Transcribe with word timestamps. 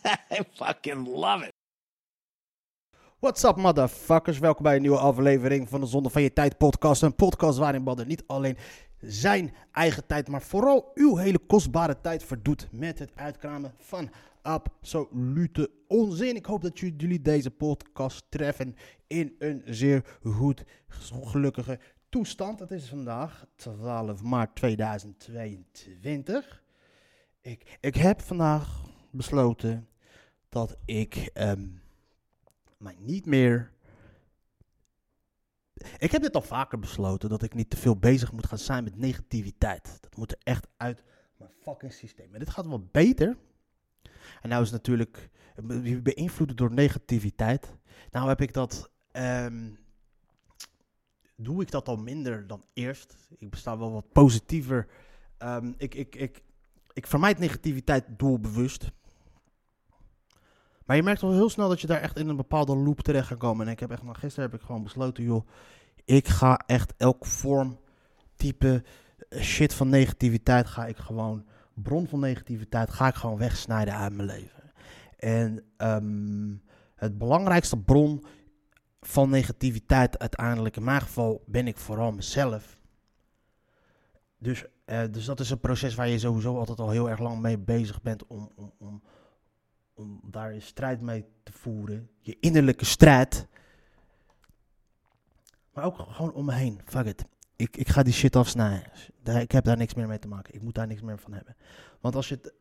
I 0.30 0.42
fucking 0.54 1.06
love 1.06 1.44
it. 1.44 1.52
What's 3.18 3.44
up, 3.44 3.56
motherfuckers? 3.56 4.38
Welkom 4.38 4.62
bij 4.62 4.76
een 4.76 4.80
nieuwe 4.80 4.98
aflevering 4.98 5.68
van 5.68 5.80
de 5.80 5.86
Zonde 5.86 6.10
van 6.10 6.22
Je 6.22 6.32
Tijd 6.32 6.58
podcast. 6.58 7.02
Een 7.02 7.14
podcast 7.14 7.58
waarin 7.58 7.84
Badder 7.84 8.06
niet 8.06 8.24
alleen 8.26 8.56
zijn 9.00 9.54
eigen 9.72 10.06
tijd, 10.06 10.28
maar 10.28 10.42
vooral 10.42 10.90
uw 10.94 11.16
hele 11.16 11.38
kostbare 11.38 12.00
tijd 12.00 12.24
verdoet 12.24 12.68
met 12.70 12.98
het 12.98 13.12
uitkramen 13.14 13.74
van 13.78 14.10
absolute 14.42 15.70
onzin. 15.88 16.36
Ik 16.36 16.46
hoop 16.46 16.62
dat 16.62 16.78
jullie 16.78 17.22
deze 17.22 17.50
podcast 17.50 18.24
treffen 18.28 18.76
in 19.06 19.34
een 19.38 19.62
zeer 19.64 20.18
goed, 20.22 20.64
gelukkige 21.24 21.78
toestand. 22.08 22.60
Het 22.60 22.70
is 22.70 22.88
vandaag 22.88 23.46
12 23.56 24.22
maart 24.22 24.54
2022. 24.54 26.62
Ik, 27.40 27.78
ik 27.80 27.94
heb 27.94 28.20
vandaag 28.20 28.88
besloten 29.10 29.89
dat 30.50 30.76
ik 30.84 31.30
ehm, 31.34 31.68
mij 32.78 32.96
niet 32.98 33.26
meer. 33.26 33.72
Ik 35.98 36.12
heb 36.12 36.22
dit 36.22 36.34
al 36.34 36.42
vaker 36.42 36.78
besloten 36.78 37.28
dat 37.28 37.42
ik 37.42 37.54
niet 37.54 37.70
te 37.70 37.76
veel 37.76 37.96
bezig 37.96 38.32
moet 38.32 38.46
gaan 38.46 38.58
zijn 38.58 38.84
met 38.84 38.96
negativiteit. 38.96 39.98
Dat 40.00 40.16
moet 40.16 40.32
er 40.32 40.38
echt 40.42 40.66
uit 40.76 41.02
mijn 41.36 41.50
fucking 41.62 41.92
systeem. 41.92 42.32
En 42.32 42.38
dit 42.38 42.50
gaat 42.50 42.66
wel 42.66 42.88
beter. 42.92 43.36
En 44.42 44.48
nou 44.48 44.62
is 44.62 44.70
natuurlijk 44.70 45.30
be- 45.62 46.00
beïnvloed 46.02 46.56
door 46.56 46.72
negativiteit. 46.72 47.74
Nou 48.10 48.28
heb 48.28 48.40
ik 48.40 48.52
dat. 48.52 48.90
ehm, 49.12 49.70
doe 51.36 51.62
ik 51.62 51.70
dat 51.70 51.88
al 51.88 51.96
minder 51.96 52.46
dan 52.46 52.64
eerst. 52.72 53.16
Ik 53.38 53.50
besta 53.50 53.78
wel 53.78 53.92
wat 53.92 54.12
positiever. 54.12 54.86
Ehm, 55.38 55.72
ik, 55.76 55.94
ik, 55.94 56.14
ik, 56.16 56.42
ik 56.92 57.06
vermijd 57.06 57.38
negativiteit 57.38 58.04
doelbewust. 58.18 58.90
Maar 60.90 60.98
je 60.98 61.04
merkt 61.04 61.20
wel 61.20 61.32
heel 61.32 61.48
snel 61.48 61.68
dat 61.68 61.80
je 61.80 61.86
daar 61.86 62.00
echt 62.00 62.18
in 62.18 62.28
een 62.28 62.36
bepaalde 62.36 62.76
loop 62.76 63.00
terecht 63.00 63.26
gaat 63.26 63.38
komen. 63.38 63.66
En 63.66 63.72
ik 63.72 63.80
heb 63.80 63.90
echt, 63.90 64.02
nou, 64.02 64.14
gisteren 64.16 64.50
heb 64.50 64.60
ik 64.60 64.66
gewoon 64.66 64.82
besloten, 64.82 65.24
joh, 65.24 65.46
ik 66.04 66.28
ga 66.28 66.62
echt 66.66 66.94
elk 66.96 67.26
vorm, 67.26 67.78
type 68.36 68.82
eh, 69.28 69.40
shit 69.40 69.74
van 69.74 69.88
negativiteit 69.88 70.66
ga 70.66 70.86
ik 70.86 70.96
gewoon, 70.96 71.44
bron 71.74 72.06
van 72.06 72.20
negativiteit 72.20 72.90
ga 72.90 73.08
ik 73.08 73.14
gewoon 73.14 73.38
wegsnijden 73.38 73.96
uit 73.96 74.16
mijn 74.16 74.28
leven. 74.28 74.72
En 75.16 75.64
ehm, 75.76 76.54
het 76.94 77.18
belangrijkste 77.18 77.78
bron 77.78 78.24
van 79.00 79.30
negativiteit 79.30 80.18
uiteindelijk, 80.18 80.76
in 80.76 80.84
mijn 80.84 81.00
geval 81.00 81.42
ben 81.46 81.66
ik 81.66 81.76
vooral 81.76 82.12
mezelf. 82.12 82.78
Dus, 84.38 84.64
eh, 84.84 85.02
dus 85.10 85.24
dat 85.24 85.40
is 85.40 85.50
een 85.50 85.60
proces 85.60 85.94
waar 85.94 86.08
je 86.08 86.18
sowieso 86.18 86.58
altijd 86.58 86.78
al 86.78 86.90
heel 86.90 87.10
erg 87.10 87.20
lang 87.20 87.40
mee 87.40 87.58
bezig 87.58 88.02
bent 88.02 88.26
om, 88.26 88.50
om, 88.56 88.72
om, 88.78 89.02
daar 90.30 90.54
je 90.54 90.60
strijd 90.60 91.00
mee 91.00 91.24
te 91.42 91.52
voeren. 91.52 92.10
Je 92.20 92.36
innerlijke 92.40 92.84
strijd. 92.84 93.46
Maar 95.72 95.84
ook 95.84 95.98
gewoon 95.98 96.32
om 96.32 96.44
me 96.44 96.52
heen. 96.52 96.80
Fuck 96.84 97.06
it. 97.06 97.24
Ik, 97.56 97.76
ik 97.76 97.88
ga 97.88 98.02
die 98.02 98.12
shit 98.12 98.36
afsnijden. 98.36 98.92
Ik 99.24 99.52
heb 99.52 99.64
daar 99.64 99.76
niks 99.76 99.94
meer 99.94 100.06
mee 100.06 100.18
te 100.18 100.28
maken. 100.28 100.54
Ik 100.54 100.62
moet 100.62 100.74
daar 100.74 100.86
niks 100.86 101.02
meer 101.02 101.18
van 101.18 101.32
hebben. 101.32 101.56
Want 102.00 102.14
als 102.14 102.28
je 102.28 102.34
het, 102.34 102.54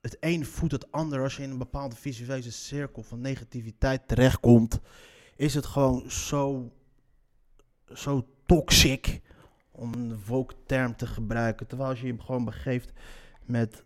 het 0.00 0.16
een 0.20 0.46
voedt 0.46 0.72
het 0.72 0.92
ander, 0.92 1.22
als 1.22 1.36
je 1.36 1.42
in 1.42 1.50
een 1.50 1.58
bepaalde 1.58 1.96
visuele 1.96 2.50
cirkel 2.50 3.02
van 3.02 3.20
negativiteit 3.20 4.08
terechtkomt, 4.08 4.80
is 5.36 5.54
het 5.54 5.66
gewoon 5.66 6.10
zo, 6.10 6.72
zo 7.94 8.26
toxic, 8.46 9.20
om 9.70 9.94
een 9.94 10.24
woke 10.24 10.54
term 10.66 10.96
te 10.96 11.06
gebruiken. 11.06 11.66
Terwijl 11.66 11.90
als 11.90 12.00
je 12.00 12.06
je 12.06 12.20
gewoon 12.20 12.44
begeeft 12.44 12.92
met 13.44 13.82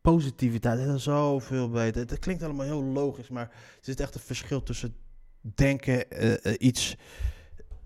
positiviteit, 0.00 0.86
dat 0.86 0.96
is 0.96 1.02
zoveel 1.02 1.70
beter. 1.70 2.00
Het 2.00 2.18
klinkt 2.18 2.42
allemaal 2.42 2.66
heel 2.66 2.84
logisch, 2.84 3.28
maar 3.28 3.48
er 3.50 3.78
zit 3.80 4.00
echt 4.00 4.14
een 4.14 4.20
verschil 4.20 4.62
tussen 4.62 4.94
denken, 5.40 6.10
eh, 6.10 6.44
eh, 6.44 6.54
iets, 6.58 6.96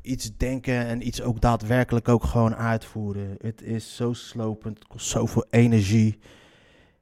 iets 0.02 0.36
denken 0.36 0.86
en 0.86 1.06
iets 1.06 1.22
ook 1.22 1.40
daadwerkelijk 1.40 2.08
ook 2.08 2.24
gewoon 2.24 2.54
uitvoeren. 2.54 3.36
Het 3.40 3.62
is 3.62 3.96
zo 3.96 4.12
slopend, 4.12 4.78
het 4.78 4.88
kost 4.88 5.08
zoveel 5.08 5.46
energie. 5.50 6.18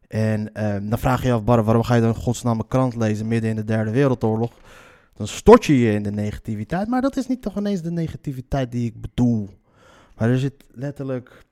En 0.09 0.55
ehm, 0.55 0.89
dan 0.89 0.99
vraag 0.99 1.21
je 1.21 1.27
je 1.27 1.33
af, 1.33 1.45
Barre, 1.45 1.63
waarom 1.63 1.83
ga 1.83 1.95
je 1.95 2.01
dan 2.01 2.15
godsnaam 2.15 2.59
een 2.59 2.69
krant 2.69 2.97
lezen 2.97 3.29
midden 3.29 3.51
in 3.51 3.57
de 3.57 3.65
derde 3.65 3.91
wereldoorlog? 3.91 4.53
Dan 5.15 5.29
stort 5.29 5.65
je 5.65 5.79
je 5.79 5.93
in 5.93 6.03
de 6.03 6.11
negativiteit, 6.11 6.89
maar 6.89 7.01
dat 7.01 7.17
is 7.17 7.27
niet 7.27 7.43
toch 7.43 7.57
ineens 7.57 7.83
de 7.83 7.91
negativiteit 7.91 8.73
die 8.73 8.87
ik 8.87 9.01
bedoel. 9.01 9.51
Maar 10.17 10.31
er 10.31 10.39
zit 10.39 10.65
letterlijk 10.71 11.45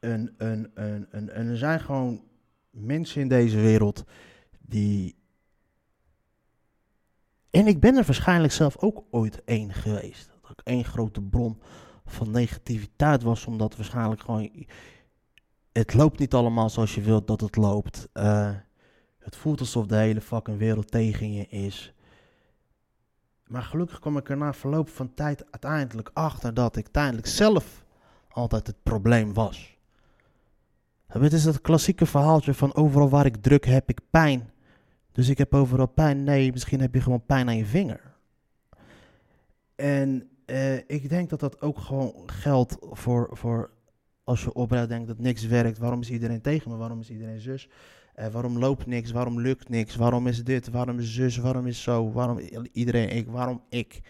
een, 0.00 0.34
een, 0.36 0.70
een, 0.74 1.06
een, 1.10 1.30
en 1.30 1.48
er 1.48 1.56
zijn 1.56 1.80
gewoon 1.80 2.22
mensen 2.80 3.20
in 3.20 3.28
deze 3.28 3.60
wereld 3.60 4.04
die. 4.58 5.16
En 7.50 7.66
ik 7.66 7.80
ben 7.80 7.96
er 7.96 8.04
waarschijnlijk 8.04 8.52
zelf 8.52 8.76
ook 8.78 9.04
ooit 9.10 9.44
één 9.44 9.72
geweest. 9.72 10.30
Dat 10.42 10.50
ik 10.50 10.60
één 10.64 10.84
grote 10.84 11.22
bron 11.22 11.60
van 12.06 12.30
negativiteit 12.30 13.22
was, 13.22 13.46
omdat 13.46 13.76
waarschijnlijk 13.76 14.20
gewoon. 14.20 14.66
Het 15.72 15.94
loopt 15.94 16.18
niet 16.18 16.34
allemaal 16.34 16.70
zoals 16.70 16.94
je 16.94 17.00
wilt 17.00 17.26
dat 17.26 17.40
het 17.40 17.56
loopt. 17.56 18.08
Eh, 18.12 18.54
het 19.18 19.36
voelt 19.36 19.60
alsof 19.60 19.86
de 19.86 19.96
hele 19.96 20.20
fucking 20.20 20.58
wereld 20.58 20.90
tegen 20.90 21.32
je 21.32 21.46
is. 21.46 21.94
Maar 23.46 23.62
gelukkig 23.62 23.98
kwam 23.98 24.16
ik 24.16 24.28
er 24.28 24.36
na 24.36 24.52
verloop 24.52 24.88
van 24.88 25.14
tijd 25.14 25.44
uiteindelijk 25.50 26.10
achter 26.12 26.54
dat 26.54 26.76
ik 26.76 26.84
uiteindelijk 26.84 27.26
zelf 27.26 27.84
altijd 28.28 28.66
het 28.66 28.82
probleem 28.82 29.34
was. 29.34 29.77
Het 31.08 31.32
is 31.32 31.44
het 31.44 31.60
klassieke 31.60 32.06
verhaaltje 32.06 32.54
van 32.54 32.74
overal 32.74 33.08
waar 33.08 33.26
ik 33.26 33.36
druk 33.36 33.64
heb 33.64 33.88
ik 33.88 34.00
pijn. 34.10 34.50
Dus 35.12 35.28
ik 35.28 35.38
heb 35.38 35.54
overal 35.54 35.86
pijn. 35.86 36.24
Nee, 36.24 36.52
misschien 36.52 36.80
heb 36.80 36.94
je 36.94 37.00
gewoon 37.00 37.26
pijn 37.26 37.48
aan 37.48 37.56
je 37.56 37.66
vinger. 37.66 38.00
En 39.74 40.28
eh, 40.44 40.76
ik 40.76 41.08
denk 41.08 41.30
dat 41.30 41.40
dat 41.40 41.60
ook 41.60 41.78
gewoon 41.78 42.12
geldt 42.26 42.76
voor, 42.80 43.28
voor 43.32 43.70
als 44.24 44.42
je 44.42 44.52
oprecht 44.52 44.88
denkt 44.88 45.08
dat 45.08 45.18
niks 45.18 45.46
werkt. 45.46 45.78
Waarom 45.78 46.00
is 46.00 46.10
iedereen 46.10 46.40
tegen 46.40 46.70
me? 46.70 46.76
Waarom 46.76 47.00
is 47.00 47.10
iedereen 47.10 47.40
zus? 47.40 47.68
Eh, 48.14 48.26
waarom 48.26 48.58
loopt 48.58 48.86
niks? 48.86 49.10
Waarom 49.10 49.40
lukt 49.40 49.68
niks? 49.68 49.96
Waarom 49.96 50.26
is 50.26 50.44
dit? 50.44 50.68
Waarom 50.68 50.98
is 50.98 51.14
zus? 51.14 51.36
Waarom 51.36 51.66
is 51.66 51.82
zo? 51.82 52.12
Waarom 52.12 52.38
iedereen 52.72 53.10
ik? 53.10 53.28
Waarom 53.28 53.62
ik? 53.68 54.00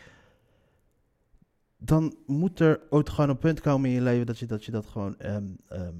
Dan 1.76 2.16
moet 2.26 2.60
er 2.60 2.80
ooit 2.90 3.08
gewoon 3.08 3.30
een 3.30 3.38
punt 3.38 3.60
komen 3.60 3.88
in 3.88 3.94
je 3.94 4.02
leven 4.02 4.26
dat 4.26 4.38
je 4.38 4.46
dat, 4.46 4.64
je 4.64 4.70
dat 4.70 4.86
gewoon 4.86 5.18
ehm, 5.18 5.46
ehm, 5.68 5.94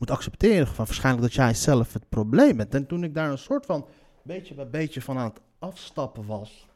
moet 0.00 0.10
accepteren. 0.10 0.66
Van 0.66 0.84
waarschijnlijk 0.84 1.24
dat 1.24 1.34
jij 1.34 1.54
zelf 1.54 1.92
het 1.92 2.08
probleem 2.08 2.56
bent. 2.56 2.74
En 2.74 2.86
toen 2.86 3.04
ik 3.04 3.14
daar 3.14 3.30
een 3.30 3.38
soort 3.38 3.66
van 3.66 3.86
beetje 4.22 4.54
bij 4.54 4.70
beetje 4.70 5.02
van 5.02 5.18
aan 5.18 5.28
het 5.28 5.40
afstappen 5.58 6.26
was, 6.26 6.66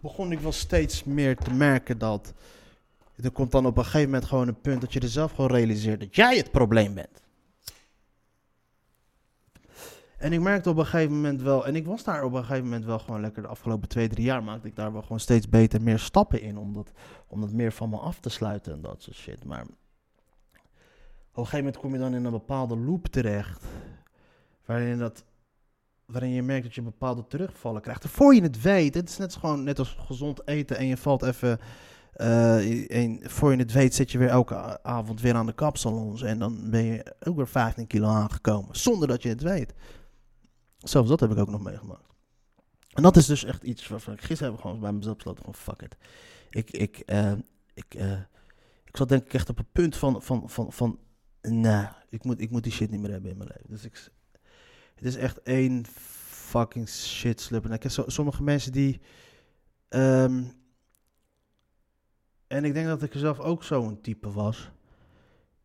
begon 0.00 0.32
ik 0.32 0.38
wel 0.38 0.52
steeds 0.52 1.04
meer 1.04 1.36
te 1.36 1.52
merken 1.52 1.98
dat 1.98 2.32
er 3.22 3.30
komt 3.30 3.52
dan 3.52 3.66
op 3.66 3.76
een 3.76 3.84
gegeven 3.84 4.10
moment 4.10 4.24
gewoon 4.24 4.48
een 4.48 4.60
punt 4.60 4.80
dat 4.80 4.92
je 4.92 5.00
er 5.00 5.08
zelf 5.08 5.32
gewoon 5.32 5.50
realiseert 5.50 6.00
dat 6.00 6.16
jij 6.16 6.36
het 6.36 6.50
probleem 6.50 6.94
bent. 6.94 7.22
En 10.18 10.32
ik 10.32 10.40
merkte 10.40 10.70
op 10.70 10.76
een 10.76 10.86
gegeven 10.86 11.14
moment 11.14 11.42
wel, 11.42 11.66
en 11.66 11.76
ik 11.76 11.86
was 11.86 12.04
daar 12.04 12.24
op 12.24 12.32
een 12.32 12.44
gegeven 12.44 12.64
moment 12.64 12.84
wel 12.84 12.98
gewoon 12.98 13.20
lekker 13.20 13.42
de 13.42 13.48
afgelopen 13.48 13.88
twee, 13.88 14.08
drie 14.08 14.24
jaar 14.24 14.44
maakte 14.44 14.68
ik 14.68 14.76
daar 14.76 14.92
wel 14.92 15.02
gewoon 15.02 15.20
steeds 15.20 15.48
beter 15.48 15.82
meer 15.82 15.98
stappen 15.98 16.40
in 16.40 16.58
om 16.58 16.72
dat, 16.72 16.92
om 17.26 17.40
dat 17.40 17.52
meer 17.52 17.72
van 17.72 17.90
me 17.90 17.96
af 17.96 18.20
te 18.20 18.28
sluiten 18.28 18.72
en 18.72 18.80
dat 18.80 19.02
soort 19.02 19.16
shit. 19.16 19.44
Maar 19.44 19.66
op 21.30 21.36
een 21.36 21.44
gegeven 21.44 21.58
moment 21.58 21.76
kom 21.76 21.92
je 21.92 21.98
dan 21.98 22.14
in 22.14 22.24
een 22.24 22.30
bepaalde 22.30 22.76
loop 22.76 23.06
terecht, 23.06 23.64
waarin, 24.64 24.98
dat, 24.98 25.24
waarin 26.04 26.30
je 26.30 26.42
merkt 26.42 26.64
dat 26.64 26.74
je 26.74 26.82
bepaalde 26.82 27.26
terugvallen 27.26 27.82
krijgt. 27.82 28.04
En 28.04 28.10
voor 28.10 28.34
je 28.34 28.42
het 28.42 28.62
weet, 28.62 28.94
het 28.94 29.08
is 29.08 29.16
net, 29.16 29.36
gewoon, 29.36 29.64
net 29.64 29.78
als 29.78 29.96
gezond 30.06 30.48
eten 30.48 30.76
en 30.76 30.86
je 30.86 30.96
valt 30.96 31.22
even... 31.22 31.60
en 32.88 33.20
voor 33.22 33.52
je 33.52 33.58
het 33.58 33.72
weet 33.72 33.94
zit 33.94 34.10
je 34.10 34.18
weer 34.18 34.28
elke 34.28 34.82
avond 34.82 35.20
weer 35.20 35.34
aan 35.34 35.46
de 35.46 35.52
kapsalons. 35.52 36.22
En 36.22 36.38
dan 36.38 36.70
ben 36.70 36.84
je 36.84 37.14
ook 37.20 37.36
weer 37.36 37.48
15 37.48 37.86
kilo 37.86 38.08
aangekomen. 38.08 38.76
Zonder 38.76 39.08
dat 39.08 39.22
je 39.22 39.28
het 39.28 39.42
weet. 39.42 39.74
Zelfs 40.78 41.08
dat 41.08 41.20
heb 41.20 41.30
ik 41.30 41.38
ook 41.38 41.50
nog 41.50 41.62
meegemaakt. 41.62 42.08
En 42.90 43.02
dat 43.02 43.16
is 43.16 43.26
dus 43.26 43.44
echt 43.44 43.62
iets 43.62 43.88
waarvan 43.88 44.14
ik 44.14 44.20
gisteren 44.20 44.52
heb 44.52 44.62
gewoon 44.62 44.80
bij 44.80 44.92
mezelf 44.92 45.16
besloten 45.16 45.44
van 45.44 45.54
fuck 45.54 45.82
it. 45.82 45.96
Ik, 46.50 46.70
ik, 46.70 46.98
eh, 46.98 47.32
ik, 47.74 47.94
eh, 47.94 48.20
ik 48.84 48.96
zat 48.96 49.08
denk 49.08 49.24
ik 49.24 49.34
echt 49.34 49.48
op 49.48 49.56
het 49.56 49.72
punt 49.72 49.96
van, 49.96 50.22
van, 50.22 50.50
van, 50.50 50.72
van 50.72 50.98
nou, 51.42 51.88
ik 52.08 52.24
moet, 52.24 52.40
ik 52.40 52.50
moet 52.50 52.62
die 52.62 52.72
shit 52.72 52.90
niet 52.90 53.00
meer 53.00 53.10
hebben 53.10 53.30
in 53.30 53.36
mijn 53.36 53.50
leven. 53.54 53.70
Dus 53.70 53.84
ik, 53.84 54.10
Het 54.94 55.04
is 55.04 55.16
echt 55.16 55.42
één 55.42 55.86
fucking 56.50 56.88
shit 56.88 57.40
slip. 57.40 57.64
En 57.64 57.72
ik 57.72 57.82
heb 57.82 58.04
sommige 58.06 58.42
mensen 58.42 58.72
die... 58.72 59.00
ehm, 59.88 60.42
en 62.46 62.64
ik 62.64 62.74
denk 62.74 62.86
dat 62.86 63.02
ik 63.02 63.12
zelf 63.14 63.38
ook 63.38 63.64
zo'n 63.64 64.00
type 64.00 64.32
was. 64.32 64.70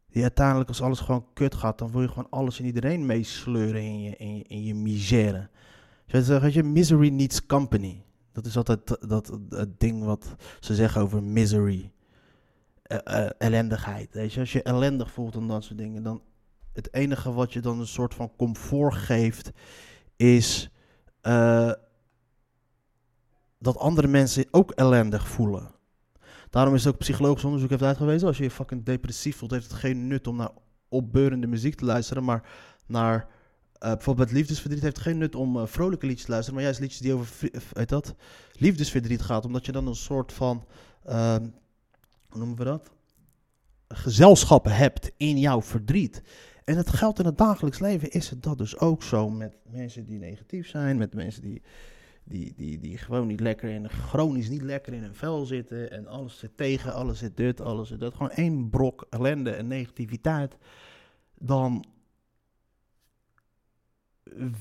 Die 0.10 0.22
uiteindelijk 0.22 0.70
als 0.70 0.82
alles 0.82 1.00
gewoon 1.00 1.28
kut 1.34 1.56
gaat, 1.56 1.78
dan 1.78 1.92
wil 1.92 2.02
je 2.02 2.08
gewoon 2.08 2.30
alles 2.30 2.60
en 2.60 2.66
iedereen 2.66 3.06
meesleuren 3.06 3.82
in 3.82 4.02
je, 4.02 4.16
in 4.16 4.38
je, 4.38 4.44
in 4.44 4.64
je 4.64 4.76
misère. 4.76 5.50
Dus 6.06 6.28
weet 6.28 6.54
je, 6.54 6.64
misery 6.64 7.10
needs 7.10 7.46
company. 7.46 8.04
Dat 8.32 8.46
is 8.46 8.58
altijd 8.58 8.88
dat, 9.10 9.40
dat, 9.50 9.80
ding 9.80 10.04
wat 10.04 10.36
ze 10.60 10.76
zeggen 10.76 11.02
over 11.02 11.24
misery. 11.24 11.92
Eh, 12.86 13.30
ellendigheid. 13.38 14.14
Weet 14.14 14.34
je? 14.34 14.40
Als 14.40 14.52
je 14.52 14.64
ellendig 14.64 15.12
voelt 15.12 15.36
en 15.36 15.48
dat 15.48 15.64
soort 15.64 15.78
dingen, 15.78 16.04
dan 16.04 16.22
het 16.74 16.94
enige 16.94 17.34
wat 17.34 17.54
je 17.54 17.60
dan 17.60 17.80
een 17.80 17.88
soort 17.88 18.14
van 18.14 18.32
comfort 18.38 18.94
geeft, 18.94 19.52
is 20.16 20.70
eh, 21.22 21.72
dat 23.60 23.78
andere 23.78 24.08
mensen 24.08 24.46
ook 24.52 24.72
ellendig 24.72 25.28
voelen. 25.28 25.72
Daarom 26.50 26.74
is 26.74 26.88
ook 26.88 26.98
psychologisch 26.98 27.44
onderzoek 27.44 27.70
heeft 27.70 27.82
uitgewezen. 27.82 28.28
Als 28.28 28.38
je 28.38 28.44
je 28.44 28.52
fucking 28.52 28.84
depressief 28.84 29.38
voelt, 29.38 29.52
heeft 29.52 29.72
het 29.72 29.80
geen 29.80 30.08
nut 30.08 30.28
om 30.28 30.36
naar 30.36 30.52
opbeurende 30.90 31.48
muziek 31.48 31.76
te 31.76 31.86
luisteren. 31.86 32.24
Maar 32.24 32.50
naar 32.86 33.28
eh, 33.74 33.92
bijvoorbeeld 33.92 34.32
liefdesverdriet 34.32 34.84
heeft 34.84 35.00
geen 35.00 35.18
nut 35.18 35.36
om 35.36 35.58
eh, 35.58 35.66
vrolijke 35.66 36.06
liedjes 36.06 36.26
te 36.26 36.32
luisteren. 36.32 36.56
Maar 36.56 36.66
juist 36.70 36.82
liedjes 36.82 37.02
die 37.02 37.14
over 37.14 37.50
weet 37.74 37.90
dat, 37.90 38.16
liefdesverdriet 38.52 39.22
gaat. 39.22 39.46
Omdat 39.46 39.66
je 39.66 39.72
dan 39.72 39.88
een 39.88 39.96
soort 39.96 40.34
van, 40.34 40.66
ehm, 41.04 41.48
noemen 42.36 42.58
we 42.58 42.64
dat? 42.64 42.92
Gezelschap 43.88 44.66
hebt 44.66 45.12
in 45.18 45.38
jouw 45.40 45.62
verdriet. 45.62 46.22
En 46.64 46.78
het 46.78 46.90
geldt 46.90 47.20
in 47.20 47.26
het 47.26 47.38
dagelijks 47.38 47.80
leven 47.80 48.12
is 48.12 48.30
het 48.30 48.44
dat 48.44 48.58
dus 48.58 48.78
ook 48.80 49.04
zo 49.04 49.30
met 49.30 49.58
mensen 49.70 50.06
die 50.06 50.20
negatief 50.20 50.68
zijn, 50.68 50.98
met 50.98 51.14
mensen 51.14 51.42
die, 51.42 51.62
die, 52.24 52.54
die, 52.56 52.80
die 52.80 52.98
gewoon 52.98 53.28
niet 53.28 53.40
lekker 53.40 53.70
in, 53.70 53.90
chronisch 53.90 54.50
niet 54.50 54.62
lekker 54.62 54.94
in 54.94 55.02
hun 55.02 55.16
vel 55.16 55.46
zitten 55.46 55.92
en 55.92 56.08
alles 56.08 56.40
zit 56.40 56.58
tegen, 56.58 56.94
alles 56.94 57.20
zit 57.20 57.38
dit, 57.38 57.62
alles 57.62 57.88
zit 57.88 58.00
dat. 58.00 58.14
Gewoon 58.14 58.32
één 58.32 58.70
brok 58.70 59.08
ellende 59.10 59.52
en 59.52 59.68
negativiteit. 59.68 60.58
Dan 61.38 61.86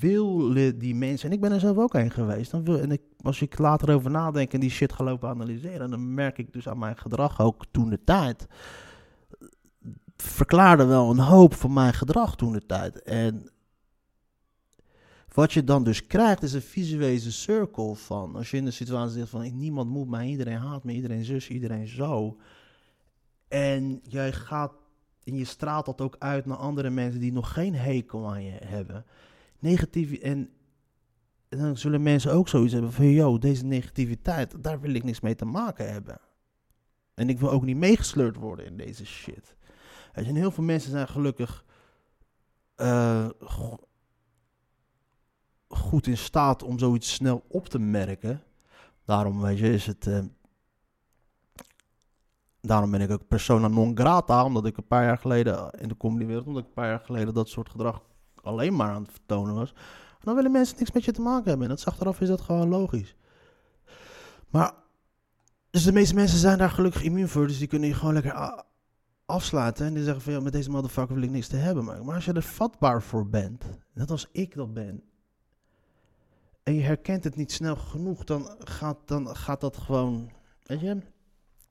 willen 0.01 0.79
die 0.79 0.95
mensen, 0.95 1.29
en 1.29 1.35
ik 1.35 1.41
ben 1.41 1.53
er 1.53 1.61
zelf 1.61 1.77
ook 1.77 1.95
een 1.95 2.11
geweest, 2.11 2.51
dan 2.51 2.65
wil, 2.65 2.81
en 2.81 2.93
ik, 2.93 3.03
als 3.21 3.43
ik 3.43 3.59
later 3.59 3.95
over 3.95 4.11
nadenk 4.11 4.53
en 4.53 4.61
die 4.61 4.71
shit 4.71 4.93
ga 4.93 5.05
lopen 5.05 5.29
analyseren, 5.29 5.91
dan 5.91 6.15
merk 6.15 6.39
ik 6.39 6.53
dus 6.53 6.69
aan 6.69 6.79
mijn 6.79 6.97
gedrag 6.97 7.41
ook 7.41 7.65
toen 7.71 7.91
de 7.91 8.05
tijd, 8.05 8.47
verklaarde 10.17 10.85
wel 10.85 11.11
een 11.11 11.19
hoop 11.19 11.55
van 11.55 11.73
mijn 11.73 11.95
gedrag 11.95 12.37
toen 12.37 12.53
de 12.53 12.67
tijd. 12.67 13.03
En 13.03 13.51
wat 15.35 15.53
je 15.53 15.65
dan 15.65 15.85
dus 15.85 16.07
krijgt 16.07 16.43
is 16.43 16.53
een 16.53 16.63
visuele 16.63 17.31
cirkel 17.31 17.95
van, 17.95 18.37
als 18.37 18.51
je 18.51 18.57
in 18.57 18.65
de 18.65 18.71
situatie 18.71 19.19
zegt 19.19 19.31
van 19.31 19.57
niemand 19.57 19.91
moet 19.91 20.09
mij, 20.09 20.27
iedereen 20.27 20.59
haat 20.59 20.85
me, 20.85 20.93
iedereen 20.93 21.25
zus, 21.25 21.49
iedereen 21.49 21.89
zo. 21.89 22.37
En 23.49 24.01
jij 24.03 24.33
gaat 24.33 24.73
en 25.25 25.35
je 25.35 25.45
straalt 25.45 25.87
dat 25.87 26.01
ook 26.01 26.17
uit 26.19 26.47
naar 26.47 26.57
andere 26.57 26.91
mensen 26.91 27.21
die 27.21 27.33
nog 27.33 27.53
geen 27.53 27.75
hekel 27.75 28.29
aan 28.29 28.45
je 28.45 28.59
hebben. 28.65 29.05
Negatief 29.65 30.13
en, 30.13 30.51
dan 31.49 31.77
zullen 31.77 32.03
mensen 32.03 32.33
ook 32.33 32.49
zoiets 32.49 32.73
hebben 32.73 32.93
van, 32.93 33.07
yo, 33.07 33.39
deze 33.39 33.65
negativiteit, 33.65 34.63
daar 34.63 34.81
wil 34.81 34.95
ik 34.95 35.05
niks 35.05 35.21
mee 35.21 35.35
te 35.35 35.45
maken 35.45 35.93
hebben. 35.93 36.21
En 37.15 37.29
ik 37.29 37.39
wil 37.39 37.51
ook 37.51 37.65
niet 37.65 37.77
meegesleurd 37.77 38.37
worden 38.37 38.67
in 38.67 38.77
deze 38.77 39.07
shit. 39.07 39.57
En 40.13 40.35
heel 40.35 40.51
veel 40.51 40.65
mensen 40.65 40.91
zijn 40.91 41.09
gelukkig 41.09 41.65
eh, 42.75 43.29
go- 43.41 43.89
goed 45.69 46.07
in 46.07 46.17
staat 46.19 46.63
om 46.63 46.79
zoiets 46.79 47.15
snel 47.15 47.45
op 47.49 47.69
te 47.69 47.79
merken. 47.79 48.43
Daarom, 49.05 49.41
weet 49.41 49.59
je, 49.59 49.73
is 49.73 49.87
het. 49.87 50.07
eh, 50.07 50.25
daarom 52.61 52.91
ben 52.91 53.01
ik 53.01 53.11
ook 53.11 53.29
persona 53.29 53.69
non 53.69 53.97
grata, 53.97 54.45
omdat 54.45 54.67
ik 54.67 54.77
een 54.77 54.87
paar 54.87 55.05
jaar 55.05 55.19
geleden 55.19 55.71
in 55.71 55.89
de 55.89 55.97
comedywereld, 55.97 56.47
omdat 56.47 56.63
ik 56.63 56.69
een 56.69 56.75
paar 56.75 56.89
jaar 56.89 57.01
geleden 57.05 57.35
dat 57.35 57.49
soort 57.49 57.71
gedrag 57.71 58.03
alleen 58.45 58.77
maar 58.77 58.91
aan 58.91 59.03
het 59.03 59.11
vertonen 59.11 59.55
was. 59.55 59.75
Dan 60.21 60.35
willen 60.35 60.53
mensen 60.53 60.77
niks 60.79 60.93
met 60.93 61.05
je 61.05 61.13
te 61.13 61.21
maken 61.21 61.45
hebben. 61.45 61.63
En 61.63 61.69
dat 61.69 61.79
is 61.79 61.87
achteraf 61.87 62.21
is 62.21 62.29
dat 62.29 62.41
gewoon 62.41 62.69
logisch. 62.69 63.17
Maar, 64.51 64.73
dus 65.71 65.85
de 65.85 65.93
meeste 65.93 66.15
mensen 66.15 66.39
zijn 66.39 66.59
daar 66.59 66.71
gelukkig 66.71 67.03
immuun 67.03 67.29
voor, 67.29 67.47
dus 67.47 67.59
die 67.59 67.69
kunnen 67.69 67.89
je 67.89 67.95
gewoon 67.95 68.15
lekker 68.15 68.65
afsluiten. 69.27 69.87
En 69.87 69.95
die 69.95 70.05
zeggen 70.05 70.23
van, 70.23 70.33
ja, 70.33 70.41
met 70.41 70.53
deze 70.53 70.71
motherfucker 70.71 71.15
wil 71.15 71.25
ik 71.25 71.31
niks 71.31 71.49
te 71.49 71.57
hebben. 71.57 71.85
Maar, 71.85 72.05
maar 72.05 72.15
als 72.15 72.25
je 72.25 72.33
er 72.33 72.43
vatbaar 72.43 73.03
voor 73.03 73.29
bent, 73.29 73.65
net 73.93 74.11
als 74.11 74.29
ik 74.33 74.55
dat 74.55 74.75
ben, 74.75 75.03
en 76.63 76.75
je 76.75 76.83
herkent 76.83 77.25
het 77.25 77.37
niet 77.37 77.53
snel 77.53 77.77
genoeg, 77.77 78.25
dan 78.25 78.57
gaat, 78.59 78.99
dan 79.05 79.37
gaat 79.37 79.61
dat 79.61 79.77
gewoon, 79.77 80.31
weet 80.63 80.81
je, 80.81 80.99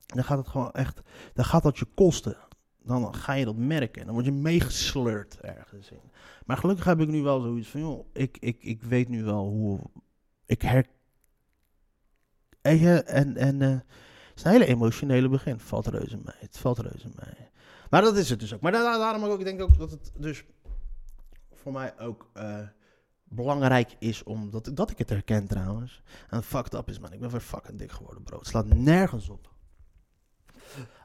dan 0.05 0.23
gaat 0.23 0.37
het 0.37 0.47
gewoon 0.47 0.71
echt, 0.71 1.01
dan 1.33 1.45
gaat 1.45 1.63
dat 1.63 1.77
je 1.77 1.85
kosten. 1.95 2.37
Dan 2.85 3.15
ga 3.15 3.33
je 3.33 3.45
dat 3.45 3.55
merken. 3.55 4.05
Dan 4.05 4.13
word 4.13 4.25
je 4.25 4.31
meegesleurd 4.31 5.39
ergens 5.39 5.91
in. 5.91 5.99
Maar 6.45 6.57
gelukkig 6.57 6.85
heb 6.85 6.99
ik 6.99 7.07
nu 7.07 7.21
wel 7.21 7.41
zoiets 7.41 7.67
van, 7.69 7.79
joh, 7.79 8.05
ik, 8.13 8.37
ik, 8.39 8.57
ik 8.63 8.83
weet 8.83 9.09
nu 9.09 9.23
wel 9.23 9.45
hoe, 9.49 9.79
ik 10.45 10.61
her... 10.61 10.85
En, 12.61 12.77
je- 12.77 13.03
en, 13.03 13.37
en 13.37 13.61
eh, 13.61 13.69
het 13.69 13.83
is 14.35 14.43
een 14.43 14.51
hele 14.51 14.65
emotionele 14.65 15.29
begin. 15.29 15.59
Valt 15.59 15.87
reuze 15.87 16.15
mee. 16.15 16.35
Het 16.39 16.57
valt 16.57 16.79
reuze 16.79 17.07
mee. 17.15 17.47
Maar 17.89 18.01
dat 18.01 18.17
is 18.17 18.29
het 18.29 18.39
dus 18.39 18.53
ook. 18.53 18.61
Maar 18.61 18.71
da- 18.71 18.97
daarom 18.97 19.23
ook, 19.23 19.39
ik 19.39 19.45
denk 19.45 19.61
ook 19.61 19.77
dat 19.77 19.91
het 19.91 20.11
dus 20.17 20.43
voor 21.53 21.71
mij 21.71 21.99
ook 21.99 22.29
eh, 22.33 22.59
belangrijk 23.23 23.95
is 23.99 24.23
om 24.23 24.49
dat, 24.51 24.71
dat 24.73 24.89
ik 24.89 24.97
het 24.97 25.09
herken 25.09 25.47
trouwens. 25.47 26.01
En 26.29 26.43
fucked 26.43 26.73
up 26.73 26.89
is 26.89 26.99
man, 26.99 27.13
ik 27.13 27.19
ben 27.19 27.29
weer 27.29 27.39
fucking 27.41 27.77
dik 27.77 27.91
geworden 27.91 28.23
bro. 28.23 28.37
Het 28.37 28.47
slaat 28.47 28.73
nergens 28.73 29.29
op. 29.29 29.52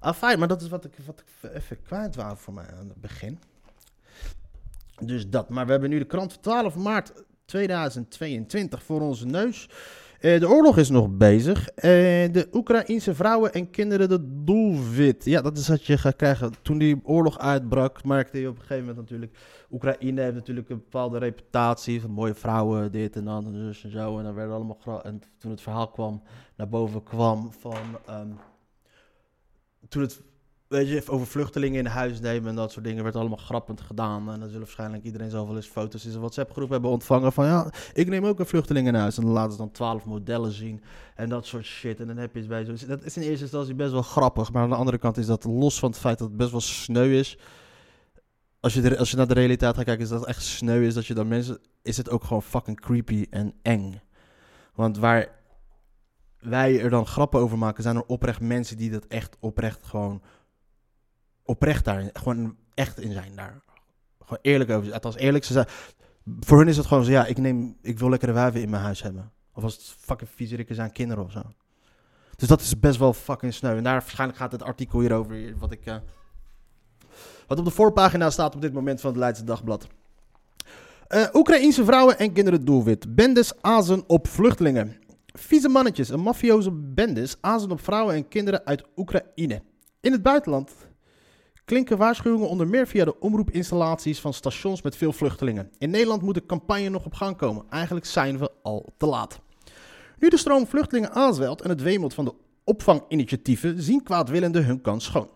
Ah, 0.00 0.14
fijn, 0.14 0.38
maar 0.38 0.48
dat 0.48 0.62
is 0.62 0.68
wat 0.68 0.84
ik, 0.84 0.92
wat 1.06 1.20
ik 1.20 1.50
even 1.52 1.82
kwijt 1.82 2.16
wou 2.16 2.36
voor 2.36 2.54
mij 2.54 2.66
aan 2.80 2.88
het 2.88 3.00
begin. 3.00 3.38
Dus 5.00 5.28
dat. 5.28 5.48
Maar 5.48 5.64
we 5.64 5.70
hebben 5.70 5.90
nu 5.90 5.98
de 5.98 6.04
krant 6.04 6.32
van 6.32 6.42
12 6.42 6.76
maart 6.76 7.12
2022 7.44 8.82
voor 8.82 9.00
onze 9.00 9.26
neus. 9.26 9.68
Eh, 10.20 10.40
de 10.40 10.48
oorlog 10.48 10.78
is 10.78 10.88
nog 10.88 11.16
bezig. 11.16 11.68
Eh, 11.68 11.82
de 12.32 12.48
Oekraïense 12.52 13.14
vrouwen 13.14 13.52
en 13.52 13.70
kinderen 13.70 14.08
de 14.08 14.44
doelwit. 14.44 15.24
Ja, 15.24 15.42
dat 15.42 15.56
is 15.56 15.68
wat 15.68 15.84
je 15.84 15.98
gaat 15.98 16.16
krijgen. 16.16 16.52
Toen 16.62 16.78
die 16.78 17.00
oorlog 17.02 17.38
uitbrak, 17.38 18.04
merkte 18.04 18.40
je 18.40 18.48
op 18.48 18.54
een 18.54 18.60
gegeven 18.60 18.84
moment 18.84 18.96
natuurlijk... 18.96 19.38
Oekraïne 19.70 20.20
heeft 20.20 20.34
natuurlijk 20.34 20.68
een 20.68 20.76
bepaalde 20.76 21.18
reputatie 21.18 22.00
van 22.00 22.10
mooie 22.10 22.34
vrouwen, 22.34 22.92
dit 22.92 23.16
en 23.16 23.24
dat 23.24 23.44
en 23.44 23.74
zo. 23.90 24.18
En 24.18 24.24
dan 24.24 24.34
werden 24.34 24.54
allemaal... 24.54 25.02
En 25.02 25.22
toen 25.38 25.50
het 25.50 25.60
verhaal 25.60 25.88
kwam, 25.88 26.22
naar 26.56 26.68
boven 26.68 27.02
kwam 27.02 27.52
van... 27.52 27.98
ehm, 28.06 28.28
toen 29.88 30.02
het 30.02 30.22
weet 30.68 30.88
je, 30.88 31.02
over 31.06 31.26
vluchtelingen 31.26 31.78
in 31.78 31.86
huis 31.86 32.20
nemen 32.20 32.48
en 32.48 32.54
dat 32.54 32.72
soort 32.72 32.84
dingen 32.84 33.02
werd 33.02 33.16
allemaal 33.16 33.36
grappend 33.38 33.80
gedaan. 33.80 34.20
En 34.20 34.38
dan 34.40 34.48
zullen 34.48 34.58
waarschijnlijk 34.58 35.04
iedereen 35.04 35.30
zal 35.30 35.46
wel 35.46 35.56
eens 35.56 35.66
foto's 35.66 36.04
in 36.04 36.10
zijn 36.10 36.22
WhatsApp-groep 36.22 36.70
hebben 36.70 36.90
ontvangen 36.90 37.32
van 37.32 37.46
ja, 37.46 37.72
ik 37.92 38.08
neem 38.08 38.26
ook 38.26 38.38
een 38.38 38.46
vluchteling 38.46 38.86
in 38.86 38.94
huis. 38.94 39.16
En 39.18 39.24
dan 39.24 39.32
laten 39.32 39.52
ze 39.52 39.58
dan 39.58 39.70
twaalf 39.70 40.04
modellen 40.04 40.52
zien 40.52 40.82
en 41.14 41.28
dat 41.28 41.46
soort 41.46 41.64
shit. 41.64 42.00
En 42.00 42.06
dan 42.06 42.16
heb 42.16 42.32
je 42.32 42.38
het 42.38 42.48
bij 42.48 42.64
zo. 42.64 42.86
Dat 42.86 43.04
is 43.04 43.16
in 43.16 43.22
eerste 43.22 43.42
instantie 43.42 43.74
best 43.74 43.92
wel 43.92 44.02
grappig, 44.02 44.52
maar 44.52 44.62
aan 44.62 44.68
de 44.68 44.74
andere 44.74 44.98
kant 44.98 45.16
is 45.16 45.26
dat 45.26 45.44
los 45.44 45.78
van 45.78 45.90
het 45.90 45.98
feit 45.98 46.18
dat 46.18 46.28
het 46.28 46.36
best 46.36 46.50
wel 46.50 46.60
sneu 46.60 47.18
is. 47.18 47.38
Als 48.60 48.74
je, 48.74 48.80
de, 48.80 48.98
als 48.98 49.10
je 49.10 49.16
naar 49.16 49.26
de 49.26 49.34
realiteit 49.34 49.74
gaat 49.74 49.84
kijken, 49.84 50.04
is 50.04 50.10
dat 50.10 50.26
echt 50.26 50.42
sneu 50.42 50.86
is 50.86 50.94
dat 50.94 51.06
je 51.06 51.14
dan 51.14 51.28
mensen, 51.28 51.58
is 51.82 51.96
het 51.96 52.10
ook 52.10 52.24
gewoon 52.24 52.42
fucking 52.42 52.80
creepy 52.80 53.26
en 53.30 53.54
eng. 53.62 54.00
Want 54.74 54.98
waar 54.98 55.37
wij 56.40 56.80
er 56.80 56.90
dan 56.90 57.06
grappen 57.06 57.40
over 57.40 57.58
maken, 57.58 57.82
zijn 57.82 57.96
er 57.96 58.06
oprecht 58.06 58.40
mensen 58.40 58.76
die 58.76 58.90
dat 58.90 59.06
echt 59.06 59.36
oprecht 59.40 59.86
gewoon 59.86 60.22
oprecht 61.48 61.84
daar, 61.84 62.10
gewoon 62.12 62.56
echt 62.74 63.00
in 63.00 63.12
zijn 63.12 63.32
daar. 63.36 63.60
Gewoon 64.20 64.38
eerlijk 64.42 64.70
over 64.70 64.82
zijn. 64.82 64.94
Althans, 64.94 65.16
eerlijk 65.16 65.44
ze 65.44 65.52
zijn. 65.52 65.66
Voor 66.40 66.58
hun 66.58 66.68
is 66.68 66.76
het 66.76 66.86
gewoon 66.86 67.04
zo, 67.04 67.10
ja, 67.10 67.26
ik 67.26 67.38
neem, 67.38 67.76
ik 67.82 67.98
wil 67.98 68.08
lekkere 68.08 68.32
wijven 68.32 68.62
in 68.62 68.70
mijn 68.70 68.82
huis 68.82 69.02
hebben. 69.02 69.32
Of 69.52 69.62
als 69.62 69.74
het 69.74 69.96
fucking 69.98 70.30
viezerikken 70.34 70.74
zijn 70.74 70.92
kinderen 70.92 71.24
of 71.24 71.32
zo. 71.32 71.42
Dus 72.36 72.48
dat 72.48 72.60
is 72.60 72.80
best 72.80 72.98
wel 72.98 73.12
fucking 73.12 73.54
sneu. 73.54 73.76
En 73.76 73.82
daar 73.82 74.00
waarschijnlijk 74.00 74.38
gaat 74.38 74.52
het 74.52 74.62
artikel 74.62 75.00
hierover, 75.00 75.58
wat 75.58 75.72
ik... 75.72 75.86
eh, 75.86 75.96
wat 77.46 77.58
op 77.58 77.64
de 77.64 77.70
voorpagina 77.70 78.30
staat 78.30 78.54
op 78.54 78.60
dit 78.60 78.72
moment 78.72 79.00
van 79.00 79.10
het 79.10 79.18
Leidse 79.18 79.44
Dagblad. 79.44 79.86
Eh 81.06 81.26
Oekraïense 81.32 81.84
vrouwen 81.84 82.18
en 82.18 82.32
kinderen 82.32 82.64
doelwit. 82.64 83.14
Bendes 83.14 83.62
azen 83.62 84.04
op 84.06 84.28
vluchtelingen. 84.28 84.96
Vieze 85.32 85.68
mannetjes 85.68 86.10
en 86.10 86.20
mafioze 86.20 86.70
bendes 86.72 87.36
azen 87.40 87.70
op 87.70 87.80
vrouwen 87.80 88.14
en 88.14 88.28
kinderen 88.28 88.64
uit 88.64 88.84
Oekraïne. 88.96 89.62
In 90.00 90.12
het 90.12 90.22
buitenland 90.22 90.72
klinken 91.64 91.98
waarschuwingen 91.98 92.48
onder 92.48 92.68
meer 92.68 92.86
via 92.86 93.04
de 93.04 93.20
omroepinstallaties 93.20 94.20
van 94.20 94.34
stations 94.34 94.82
met 94.82 94.96
veel 94.96 95.12
vluchtelingen. 95.12 95.70
In 95.78 95.90
Nederland 95.90 96.22
moet 96.22 96.34
de 96.34 96.46
campagne 96.46 96.88
nog 96.88 97.04
op 97.04 97.14
gang 97.14 97.36
komen. 97.36 97.64
Eigenlijk 97.70 98.06
zijn 98.06 98.38
we 98.38 98.50
al 98.62 98.92
te 98.96 99.06
laat. 99.06 99.40
Nu 100.18 100.28
de 100.28 100.36
stroom 100.36 100.66
vluchtelingen 100.66 101.12
aanzwelt 101.12 101.62
en 101.62 101.68
het 101.68 101.82
wemelt 101.82 102.14
van 102.14 102.24
de 102.24 102.34
opvanginitiatieven, 102.64 103.82
zien 103.82 104.02
kwaadwillenden 104.02 104.64
hun 104.64 104.80
kans 104.80 105.04
schoon. 105.04 105.30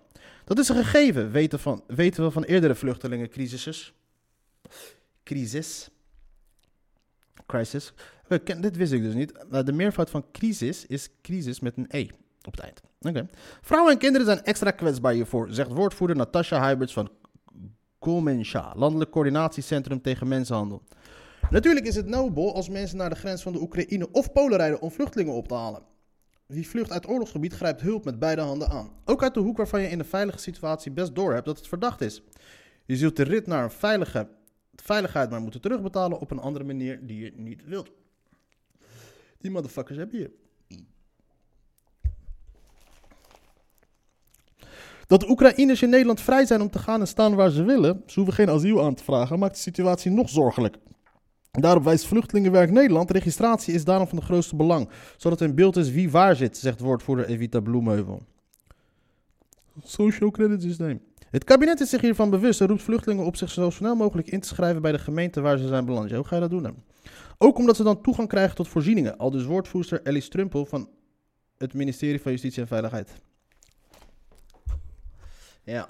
Dat 0.45 0.59
is 0.59 0.69
een 0.69 0.77
gegeven, 0.77 1.31
weten, 1.31 1.59
van, 1.59 1.85
weten 1.87 2.25
we 2.25 2.31
van 2.31 2.43
eerdere 2.43 2.75
vluchtelingencrisissen. 2.75 3.95
Crisis. 5.23 5.91
crisis. 7.47 7.93
Dit 8.61 8.77
wist 8.77 8.93
ik 8.93 9.03
dus 9.03 9.15
niet. 9.15 9.33
De 9.65 9.73
meervoud 9.73 10.11
van 10.11 10.25
crisis 10.33 10.87
is 10.87 11.09
crisis 11.23 11.61
met 11.61 11.77
een 11.77 11.87
E 11.89 12.07
op 12.45 12.53
het 12.53 12.61
eind. 12.61 12.81
Oké. 13.01 13.29
Vrouwen 13.61 13.93
en 13.93 13.99
kinderen 13.99 14.27
zijn 14.27 14.43
extra 14.43 14.71
kwetsbaar 14.71 15.13
hiervoor, 15.13 15.49
zegt 15.51 15.73
woordvoerder 15.73 16.17
Natasha 16.17 16.69
Hyberts 16.69 16.93
van 16.93 17.11
Kulmensha, 17.99 18.73
Landelijk 18.77 19.11
Coördinatiecentrum 19.11 20.01
tegen 20.01 20.29
Mensenhandel. 20.29 20.83
Natuurlijk 21.51 21.87
is 21.87 21.95
het 21.95 22.07
nobel 22.07 22.55
als 22.55 22.69
mensen 22.69 22.97
naar 22.97 23.11
de 23.11 23.17
grens 23.17 23.43
van 23.43 23.53
de 23.53 23.61
Oekraïne 23.61 24.11
of 24.13 24.33
Polen 24.33 24.59
rijden 24.59 24.81
om 24.81 24.91
vluchtelingen 24.91 25.35
op 25.35 25.49
te 25.49 25.55
halen. 25.55 25.83
Wie 26.47 26.69
vlucht 26.69 26.91
uit 26.91 27.09
oorlogsgebied 27.09 27.53
grijpt 27.53 27.81
hulp 27.81 28.05
met 28.05 28.19
beide 28.19 28.41
handen 28.41 28.69
aan. 28.69 28.91
Ook 29.05 29.23
uit 29.23 29.35
de 29.35 29.41
hoek 29.41 29.57
waarvan 29.57 29.81
je 29.81 29.89
in 29.89 29.99
een 29.99 30.05
veilige 30.05 30.39
situatie 30.39 30.93
best 30.93 31.15
doorhebt 31.15 31.45
dat 31.45 31.57
het 31.57 31.69
verdacht 31.69 32.01
is. 32.01 32.23
Je 32.85 32.97
zult 32.97 33.17
de 33.17 33.23
rit 33.23 33.47
naar 33.47 33.65
een 33.65 33.71
veilige 33.71 34.29
veiligheid 34.75 35.31
maar 35.31 35.41
moeten 35.41 35.61
terugbetalen 35.61 36.19
op 36.19 36.31
een 36.31 36.39
andere 36.39 36.65
manier 36.65 37.07
die 37.07 37.25
je 37.25 37.33
niet 37.37 37.65
wilt. 37.65 37.91
Die 39.43 39.51
motherfuckers 39.51 39.99
heb 39.99 40.13
je. 40.13 40.31
Dat 45.07 45.29
Oekraïners 45.29 45.83
in 45.83 45.91
Nederland 45.91 46.21
vrij 46.21 46.47
zijn 46.47 46.61
om 46.61 46.71
te 46.71 46.79
gaan 46.79 47.01
en 47.01 47.07
staan 47.07 47.35
waar 47.35 47.51
ze 47.51 47.63
willen, 47.63 48.03
ze 48.07 48.15
hoeven 48.15 48.35
geen 48.35 48.51
asiel 48.51 48.85
aan 48.85 48.95
te 48.95 49.05
vragen, 49.05 49.39
maakt 49.39 49.55
de 49.55 49.61
situatie 49.61 50.11
nog 50.11 50.29
zorgelijk. 50.29 50.77
Daarop 51.51 51.85
wijst 51.85 52.07
Vluchtelingenwerk 52.07 52.71
Nederland. 52.71 53.11
Registratie 53.11 53.75
is 53.75 53.85
daarom 53.85 54.09
van 54.09 54.19
de 54.19 54.25
grootste 54.25 54.57
belang, 54.57 54.89
zodat 55.17 55.41
in 55.41 55.55
beeld 55.55 55.77
is 55.77 55.91
wie 55.91 56.11
waar 56.11 56.37
zit, 56.37 56.57
zegt 56.57 56.81
woordvoerder 56.81 57.27
Evita 57.27 57.61
Bloemheuvel. 57.61 58.23
Social 59.83 60.31
credit 60.31 60.63
systeem. 60.63 61.01
Het 61.31 61.45
kabinet 61.45 61.81
is 61.81 61.91
zich 61.91 62.01
hiervan 62.01 62.31
bewust 62.31 62.61
en 62.61 62.67
roept 62.67 62.83
vluchtelingen 62.83 63.25
op 63.25 63.37
zich 63.37 63.51
zo 63.51 63.71
snel 63.71 63.95
mogelijk 63.95 64.29
in 64.29 64.41
te 64.41 64.49
schrijven 64.49 64.83
bij 64.83 64.93
de 64.93 64.99
gemeente 64.99 65.41
waar 65.41 65.59
ze 65.59 65.67
zijn 65.67 65.85
beland. 65.85 66.11
Hoe 66.11 66.25
ga 66.25 66.35
je 66.35 66.41
dat 66.41 66.51
doen 66.51 66.63
dan? 66.63 66.77
Ook 67.43 67.59
omdat 67.59 67.77
ze 67.77 67.83
dan 67.83 68.01
toegang 68.03 68.29
krijgen 68.29 68.55
tot 68.57 68.69
voorzieningen, 68.69 69.19
al 69.19 69.31
dus 69.31 69.45
woordvoerster 69.45 70.03
Ellie 70.03 70.21
Strumpel 70.21 70.67
van 70.67 70.91
het 71.59 71.75
ministerie 71.75 72.21
van 72.21 72.33
Justitie 72.33 72.63
en 72.63 72.69
Veiligheid. 72.69 73.11
Ja. 75.63 75.89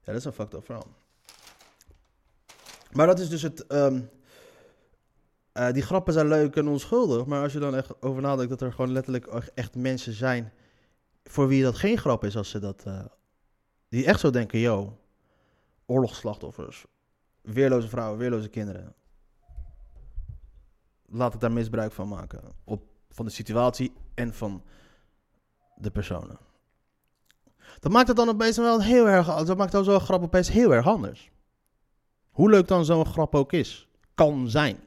Ja, 0.00 0.14
dat 0.14 0.14
is 0.16 0.24
een 0.24 0.32
fucked 0.32 0.54
up 0.54 0.64
verhaal. 0.64 0.86
Maar 2.92 3.06
dat 3.06 3.18
is 3.18 3.28
dus 3.28 3.42
het. 3.42 3.66
ehm, 3.66 4.00
eh, 5.52 5.72
die 5.72 5.82
grappen 5.82 6.12
zijn 6.12 6.28
leuk 6.28 6.56
en 6.56 6.68
onschuldig. 6.68 7.26
Maar 7.26 7.42
als 7.42 7.52
je 7.52 7.58
dan 7.58 7.74
echt 7.74 8.02
over 8.02 8.22
nadenkt 8.22 8.50
dat 8.50 8.60
er 8.60 8.72
gewoon 8.72 8.92
letterlijk 8.92 9.26
echt- 9.26 9.54
echt 9.54 9.74
mensen 9.74 10.12
zijn. 10.12 10.52
voor 11.24 11.48
wie 11.48 11.62
dat 11.62 11.76
geen 11.76 11.98
grap 11.98 12.24
is 12.24 12.36
als 12.36 12.50
ze 12.50 12.58
dat. 12.58 12.82
eh, 12.86 13.04
die 13.88 14.04
echt 14.06 14.20
zo 14.20 14.30
denken: 14.30 14.58
yo, 14.58 14.98
oorlogsslachtoffers. 15.86 16.86
Weerloze 17.40 17.88
vrouwen, 17.88 18.18
weerloze 18.18 18.48
kinderen. 18.48 18.94
Laat 21.10 21.34
ik 21.34 21.40
daar 21.40 21.52
misbruik 21.52 21.92
van 21.92 22.08
maken. 22.08 22.40
Op, 22.64 22.82
van 23.10 23.24
de 23.24 23.30
situatie 23.30 23.92
en 24.14 24.34
van 24.34 24.62
de 25.76 25.90
personen. 25.90 26.38
Dat 27.80 27.92
maakt 27.92 28.08
het 28.08 28.16
dan 28.16 28.28
opeens 28.28 28.56
wel 28.56 28.82
heel 28.82 29.08
erg. 29.08 29.26
Dat 29.44 29.56
maakt 29.56 29.72
dan 29.72 29.84
zo'n 29.84 30.00
grap 30.00 30.22
opeens 30.22 30.48
heel 30.50 30.74
erg 30.74 30.86
anders. 30.86 31.30
Hoe 32.30 32.50
leuk 32.50 32.68
dan 32.68 32.84
zo'n 32.84 33.06
grap 33.06 33.34
ook 33.34 33.52
is, 33.52 33.88
kan 34.14 34.50
zijn. 34.50 34.78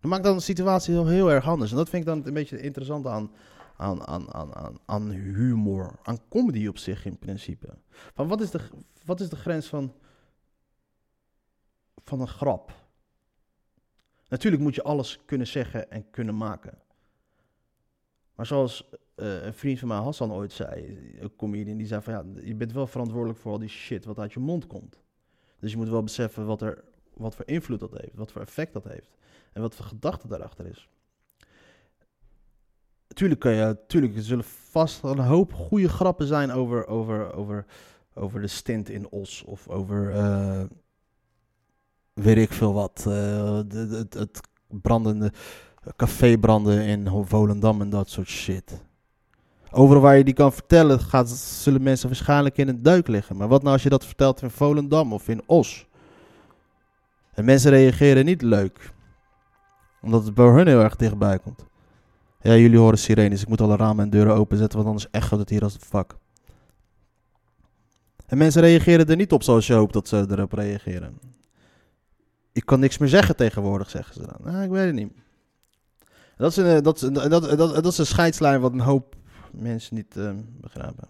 Dat 0.00 0.10
maakt 0.10 0.24
dan 0.24 0.36
de 0.36 0.42
situatie 0.42 0.94
heel, 0.94 1.06
heel 1.06 1.30
erg 1.30 1.48
anders. 1.48 1.70
En 1.70 1.76
dat 1.76 1.88
vind 1.88 2.02
ik 2.02 2.08
dan 2.08 2.26
een 2.26 2.34
beetje 2.34 2.60
interessant 2.60 3.06
aan, 3.06 3.30
aan, 3.76 4.06
aan, 4.06 4.34
aan, 4.34 4.54
aan, 4.54 4.78
aan 4.84 5.10
humor. 5.10 5.98
Aan 6.02 6.18
comedy 6.28 6.66
op 6.66 6.78
zich 6.78 7.04
in 7.04 7.18
principe. 7.18 7.68
Van 8.14 8.28
wat, 8.28 8.40
is 8.40 8.50
de, 8.50 8.60
wat 9.04 9.20
is 9.20 9.28
de 9.28 9.36
grens 9.36 9.66
van, 9.66 9.92
van 12.04 12.20
een 12.20 12.28
grap? 12.28 12.72
Natuurlijk 14.28 14.62
moet 14.62 14.74
je 14.74 14.82
alles 14.82 15.18
kunnen 15.24 15.46
zeggen 15.46 15.90
en 15.90 16.10
kunnen 16.10 16.36
maken. 16.36 16.78
Maar 18.34 18.46
zoals 18.46 18.90
eh, 19.14 19.44
een 19.44 19.54
vriend 19.54 19.78
van 19.78 19.88
mij, 19.88 19.96
Hassan, 19.96 20.32
ooit 20.32 20.52
zei, 20.52 20.98
een 21.20 21.36
comedian, 21.36 21.76
die 21.76 21.86
zei 21.86 22.02
van 22.02 22.12
ja, 22.12 22.24
je 22.42 22.54
bent 22.54 22.72
wel 22.72 22.86
verantwoordelijk 22.86 23.38
voor 23.38 23.52
al 23.52 23.58
die 23.58 23.68
shit 23.68 24.04
wat 24.04 24.18
uit 24.18 24.32
je 24.32 24.40
mond 24.40 24.66
komt. 24.66 25.00
Dus 25.58 25.70
je 25.70 25.76
moet 25.76 25.88
wel 25.88 26.02
beseffen 26.02 26.46
wat, 26.46 26.62
er, 26.62 26.84
wat 27.14 27.34
voor 27.34 27.46
invloed 27.46 27.80
dat 27.80 27.90
heeft, 27.90 28.14
wat 28.14 28.32
voor 28.32 28.40
effect 28.40 28.72
dat 28.72 28.84
heeft. 28.84 29.16
En 29.52 29.62
wat 29.62 29.74
voor 29.74 29.84
gedachte 29.84 30.28
daarachter 30.28 30.66
is. 30.66 30.88
Tuurlijk, 33.08 33.40
kan 33.40 33.52
je, 33.52 33.78
tuurlijk 33.86 34.16
er 34.16 34.22
zullen 34.22 34.44
vast 34.44 35.02
een 35.02 35.18
hoop 35.18 35.52
goede 35.52 35.88
grappen 35.88 36.26
zijn 36.26 36.50
over, 36.50 36.86
over, 36.86 37.32
over, 37.32 37.66
over 38.14 38.40
de 38.40 38.46
stint 38.46 38.88
in 38.88 39.10
Os. 39.10 39.42
Of 39.42 39.68
over, 39.68 40.10
eh, 40.10 40.64
weet 42.22 42.36
ik 42.36 42.52
veel 42.52 42.72
wat, 42.72 43.04
eh, 43.08 43.60
het, 43.90 44.14
het 44.14 44.40
brandende 44.68 45.32
cafébranden 45.96 46.82
in 46.82 47.08
Volendam 47.24 47.80
en 47.80 47.90
dat 47.90 48.10
soort 48.10 48.28
shit. 48.28 48.84
Overal 49.70 50.02
waar 50.02 50.16
je 50.16 50.24
die 50.24 50.34
kan 50.34 50.52
vertellen, 50.52 51.00
gaat, 51.00 51.28
zullen 51.30 51.82
mensen 51.82 52.08
waarschijnlijk 52.08 52.58
in 52.58 52.68
een 52.68 52.82
duik 52.82 53.08
liggen. 53.08 53.36
Maar 53.36 53.48
wat 53.48 53.62
nou 53.62 53.72
als 53.72 53.82
je 53.82 53.88
dat 53.88 54.04
vertelt 54.04 54.42
in 54.42 54.50
Volendam 54.50 55.12
of 55.12 55.28
in 55.28 55.42
Os? 55.46 55.86
En 57.34 57.44
mensen 57.44 57.70
reageren 57.70 58.24
niet 58.24 58.42
leuk. 58.42 58.92
Omdat 60.02 60.24
het 60.24 60.34
bij 60.34 60.46
hun 60.46 60.66
heel 60.66 60.80
erg 60.80 60.96
dichtbij 60.96 61.38
komt. 61.38 61.66
Ja, 62.40 62.56
jullie 62.56 62.78
horen 62.78 62.98
sirenes. 62.98 63.42
Ik 63.42 63.48
moet 63.48 63.60
alle 63.60 63.76
ramen 63.76 64.04
en 64.04 64.10
deuren 64.10 64.34
openzetten, 64.34 64.76
want 64.76 64.88
anders 64.90 65.10
echoot 65.10 65.38
het 65.38 65.50
hier 65.50 65.62
als 65.62 65.78
de 65.78 65.86
fuck. 65.86 66.16
En 68.26 68.38
mensen 68.38 68.62
reageren 68.62 69.06
er 69.06 69.16
niet 69.16 69.32
op 69.32 69.42
zoals 69.42 69.66
je 69.66 69.72
hoopt 69.72 69.92
dat 69.92 70.08
ze 70.08 70.26
erop 70.30 70.52
reageren. 70.52 71.18
Ik 72.56 72.64
kan 72.66 72.80
niks 72.80 72.98
meer 72.98 73.08
zeggen 73.08 73.36
tegenwoordig, 73.36 73.90
zeggen 73.90 74.14
ze 74.14 74.20
dan. 74.20 74.52
Nou, 74.52 74.64
ik 74.64 74.70
weet 74.70 74.86
het 74.86 74.94
niet. 74.94 75.12
Dat 76.36 76.50
is, 76.50 76.56
een, 76.56 76.82
dat, 76.82 76.96
is, 76.96 77.02
een- 77.02 77.12
dat, 77.12 77.30
dat, 77.30 77.58
dat 77.58 77.86
is 77.86 77.98
een 77.98 78.06
scheidslijn 78.06 78.60
wat 78.60 78.72
een 78.72 78.80
hoop 78.80 79.16
mensen 79.52 79.94
niet 79.96 80.16
eh, 80.16 80.30
begrijpen. 80.60 81.08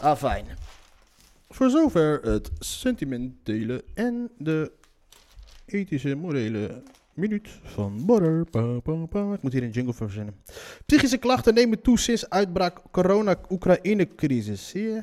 Ah, 0.00 0.16
fijn. 0.16 0.46
Voor 1.48 1.70
zover 1.70 2.20
het 2.22 2.50
sentimentele 2.58 3.84
en 3.94 4.30
de 4.38 4.72
ethische, 5.66 6.14
morele 6.14 6.82
minuut 7.14 7.48
van 7.62 8.06
Border. 8.06 8.44
Pa, 8.44 8.80
pa, 8.80 9.06
pa. 9.06 9.32
Ik 9.32 9.42
moet 9.42 9.52
hier 9.52 9.62
een 9.62 9.70
jingle 9.70 9.92
voor 9.92 10.06
verzinnen. 10.06 10.34
Psychische 10.86 11.16
klachten 11.18 11.54
nemen 11.54 11.82
toe 11.82 11.98
sinds 11.98 12.30
uitbraak 12.30 12.80
corona-Oekraïne-crisis. 12.90 14.68
Zie 14.68 14.82
je? 14.82 15.02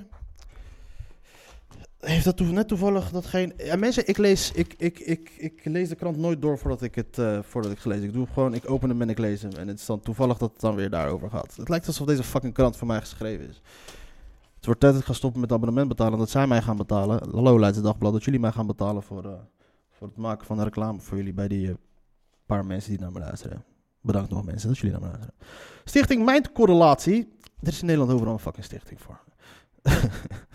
Heeft 2.01 2.25
dat 2.25 2.39
net 2.39 2.67
toevallig 2.67 3.11
dat 3.11 3.25
geen... 3.25 3.53
Ja, 3.57 3.75
mensen, 3.75 4.07
ik 4.07 4.17
lees, 4.17 4.51
ik, 4.51 4.73
ik, 4.77 4.99
ik, 4.99 5.31
ik 5.37 5.61
lees 5.63 5.89
de 5.89 5.95
krant 5.95 6.17
nooit 6.17 6.41
door 6.41 6.57
voordat 6.57 6.81
ik 6.81 6.95
het 6.95 7.17
uh, 7.17 7.39
voordat 7.41 7.71
ik 7.71 7.79
gelezen. 7.79 8.03
Ik 8.03 8.13
doe 8.13 8.27
gewoon, 8.27 8.53
ik 8.53 8.69
open 8.69 8.89
hem 8.89 9.01
en 9.01 9.09
ik 9.09 9.17
lees 9.17 9.41
hem. 9.41 9.51
En 9.51 9.67
het 9.67 9.79
is 9.79 9.85
dan 9.85 9.99
toevallig 9.99 10.37
dat 10.37 10.51
het 10.51 10.61
dan 10.61 10.75
weer 10.75 10.89
daarover 10.89 11.29
gaat. 11.29 11.55
Het 11.55 11.69
lijkt 11.69 11.87
alsof 11.87 12.07
deze 12.07 12.23
fucking 12.23 12.53
krant 12.53 12.77
voor 12.77 12.87
mij 12.87 12.99
geschreven 12.99 13.49
is. 13.49 13.61
Het 14.55 14.65
wordt 14.65 14.79
tijd 14.79 14.93
dat 14.93 15.01
ik 15.01 15.07
ga 15.07 15.13
stoppen 15.13 15.41
met 15.41 15.51
abonnement 15.51 15.87
betalen. 15.87 16.19
Dat 16.19 16.29
zij 16.29 16.47
mij 16.47 16.61
gaan 16.61 16.77
betalen. 16.77 17.29
Hallo 17.31 17.59
Leidse 17.59 17.81
Dagblad, 17.81 18.13
dat 18.13 18.23
jullie 18.23 18.39
mij 18.39 18.51
gaan 18.51 18.67
betalen 18.67 19.03
voor, 19.03 19.25
uh, 19.25 19.31
voor 19.91 20.07
het 20.07 20.17
maken 20.17 20.45
van 20.45 20.57
de 20.57 20.63
reclame 20.63 20.99
voor 20.99 21.17
jullie 21.17 21.33
bij 21.33 21.47
die 21.47 21.67
uh, 21.67 21.73
paar 22.45 22.65
mensen 22.65 22.89
die 22.91 22.99
naar 22.99 23.11
me 23.11 23.19
luisteren. 23.19 23.63
Bedankt 24.01 24.29
nog 24.29 24.45
mensen 24.45 24.67
dat 24.67 24.77
jullie 24.77 24.91
naar 24.91 25.01
me 25.01 25.07
luisteren. 25.07 25.35
Stichting 25.83 26.25
Mindcorrelatie. 26.25 27.37
Er 27.59 27.67
is 27.67 27.79
in 27.79 27.85
Nederland 27.85 28.13
overal 28.13 28.33
een 28.33 28.39
fucking 28.39 28.65
stichting 28.65 29.01
voor. 29.01 29.19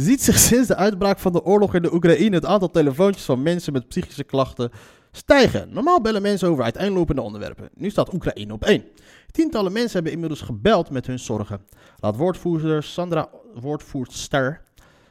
Ziet 0.00 0.22
zich 0.22 0.38
sinds 0.38 0.68
de 0.68 0.76
uitbraak 0.76 1.18
van 1.18 1.32
de 1.32 1.44
oorlog 1.44 1.74
in 1.74 1.82
de 1.82 1.94
Oekraïne 1.94 2.34
het 2.34 2.44
aantal 2.44 2.70
telefoontjes 2.70 3.24
van 3.24 3.42
mensen 3.42 3.72
met 3.72 3.88
psychische 3.88 4.24
klachten 4.24 4.70
stijgen. 5.12 5.68
Normaal 5.72 6.00
bellen 6.00 6.22
mensen 6.22 6.48
over 6.48 6.64
uiteenlopende 6.64 7.22
onderwerpen. 7.22 7.68
Nu 7.74 7.90
staat 7.90 8.14
Oekraïne 8.14 8.52
op 8.52 8.64
één. 8.64 8.84
Tientallen 9.30 9.72
mensen 9.72 9.92
hebben 9.92 10.12
inmiddels 10.12 10.40
gebeld 10.40 10.90
met 10.90 11.06
hun 11.06 11.18
zorgen. 11.18 11.60
Laat 11.98 12.16
woordvoerder 12.16 12.82
Sandra, 12.82 13.28
woordvoerster 13.54 14.62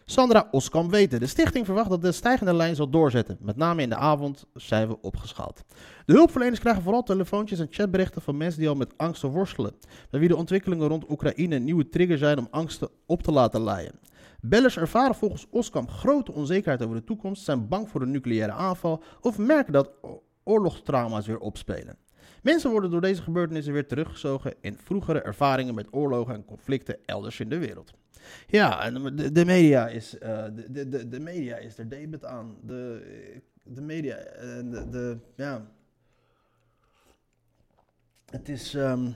Sandra 0.06 0.48
Oskam 0.52 0.90
weten. 0.90 1.20
De 1.20 1.28
stichting 1.28 1.66
verwacht 1.66 1.90
dat 1.90 2.02
de 2.02 2.12
stijgende 2.12 2.54
lijn 2.54 2.76
zal 2.76 2.90
doorzetten. 2.90 3.38
Met 3.40 3.56
name 3.56 3.82
in 3.82 3.90
de 3.90 3.96
avond 3.96 4.46
zijn 4.54 4.88
we 4.88 5.02
opgeschaald. 5.02 5.64
De 6.06 6.14
hulpverleners 6.14 6.60
krijgen 6.60 6.84
vooral 6.84 7.04
telefoontjes 7.04 7.60
en 7.60 7.68
chatberichten 7.70 8.22
van 8.22 8.38
mensen 8.38 8.60
die 8.60 8.70
al 8.70 8.76
met 8.76 8.94
angsten 8.98 9.30
worstelen. 9.30 9.74
Bij 10.10 10.20
wie 10.20 10.30
de 10.30 10.36
ontwikkelingen 10.36 10.88
rond 10.88 11.10
Oekraïne 11.10 11.56
een 11.56 11.64
nieuwe 11.64 11.90
trigger 11.90 12.18
zijn 12.18 12.38
om 12.38 12.48
angsten 12.52 12.90
op 13.06 13.24
te 13.24 13.32
laten 13.32 13.64
leiden. 13.64 14.09
Bellers 14.42 14.78
ervaren 14.78 15.16
volgens 15.16 15.48
Oskam 15.50 15.90
grote 15.90 16.32
onzekerheid 16.32 16.84
over 16.84 16.96
de 16.96 17.04
toekomst, 17.04 17.44
zijn 17.44 17.68
bang 17.68 17.90
voor 17.90 18.02
een 18.02 18.12
nucleaire 18.12 18.52
aanval 18.52 19.04
of 19.22 19.38
merken 19.38 19.74
dat 19.74 19.92
oorlogstrauma's 20.44 21.28
weer 21.28 21.40
opspelen. 21.40 21.98
Mensen 22.44 22.72
worden 22.72 22.92
door 22.92 23.02
deze 23.02 23.22
gebeurtenissen 23.22 23.74
weer 23.74 23.88
teruggezogen 23.88 24.54
in 24.62 24.78
vroegere 24.78 25.22
ervaringen 25.22 25.74
met 25.74 25.88
oorlogen 25.92 26.34
en 26.34 26.46
conflicten 26.46 26.98
elders 27.06 27.40
in 27.40 27.50
de 27.50 27.58
wereld. 27.58 27.94
Ja, 28.48 28.90
de, 28.90 29.32
de 29.32 29.46
media 29.46 29.88
is, 29.88 30.16
uh, 30.16 30.44
de, 30.70 30.90
de, 30.90 31.08
de 31.08 31.20
media 31.20 31.58
is 31.58 31.78
er 31.78 31.90
debet 31.90 32.26
aan. 32.26 32.58
De, 32.62 33.42
de 33.64 33.82
media, 33.82 34.18
uh, 34.18 34.72
de, 34.72 34.90
de, 34.90 35.18
ja. 35.36 35.72
Het 38.26 38.50
is, 38.50 38.74
um, 38.74 39.16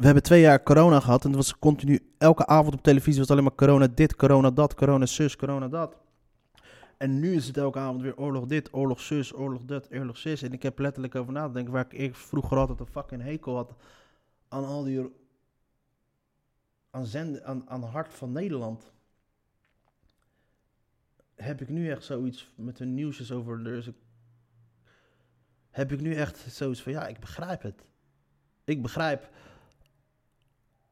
we 0.00 0.06
hebben 0.06 0.22
twee 0.22 0.40
jaar 0.40 0.62
corona 0.62 1.00
gehad 1.00 1.22
en 1.24 1.28
het 1.28 1.36
was 1.36 1.58
continu, 1.58 2.12
elke 2.18 2.46
avond 2.46 2.74
op 2.74 2.82
televisie 2.82 3.20
was 3.20 3.30
alleen 3.30 3.42
maar 3.42 3.54
corona 3.54 3.86
dit, 3.86 4.16
corona 4.16 4.50
dat, 4.50 4.74
corona 4.74 5.06
zus, 5.06 5.36
corona 5.36 5.68
dat. 5.68 5.96
En 6.96 7.20
nu 7.20 7.34
is 7.34 7.46
het 7.46 7.56
elke 7.56 7.78
avond 7.78 8.02
weer 8.02 8.16
oorlog 8.16 8.46
dit, 8.46 8.74
oorlog 8.74 9.00
zus, 9.00 9.34
oorlog 9.34 9.62
dat, 9.64 9.88
oorlog 9.92 10.16
zus. 10.16 10.42
En 10.42 10.52
ik 10.52 10.62
heb 10.62 10.78
letterlijk 10.78 11.14
over 11.14 11.32
na 11.32 11.46
te 11.46 11.52
denken 11.52 11.72
waar 11.72 11.86
ik 11.88 12.14
vroeger 12.14 12.56
altijd 12.58 12.80
een 12.80 12.86
fucking 12.86 13.22
hekel 13.22 13.56
had 13.56 13.74
aan 14.48 14.64
al 14.64 14.84
die... 14.84 15.12
aan, 16.90 17.06
zend, 17.06 17.42
aan, 17.42 17.68
aan 17.68 17.82
Hart 17.82 18.14
van 18.14 18.32
Nederland. 18.32 18.92
Heb 21.34 21.60
ik 21.60 21.68
nu 21.68 21.90
echt 21.90 22.04
zoiets 22.04 22.52
met 22.54 22.78
hun 22.78 22.94
nieuwsjes 22.94 23.32
over... 23.32 23.66
Er 23.66 23.76
is 23.76 23.86
een- 23.86 23.96
heb 25.70 25.92
ik 25.92 26.00
nu 26.00 26.14
echt 26.14 26.38
zoiets 26.38 26.82
van, 26.82 26.92
ja, 26.92 27.06
ik 27.06 27.20
begrijp 27.20 27.62
het. 27.62 27.84
Ik 28.64 28.82
begrijp 28.82 29.28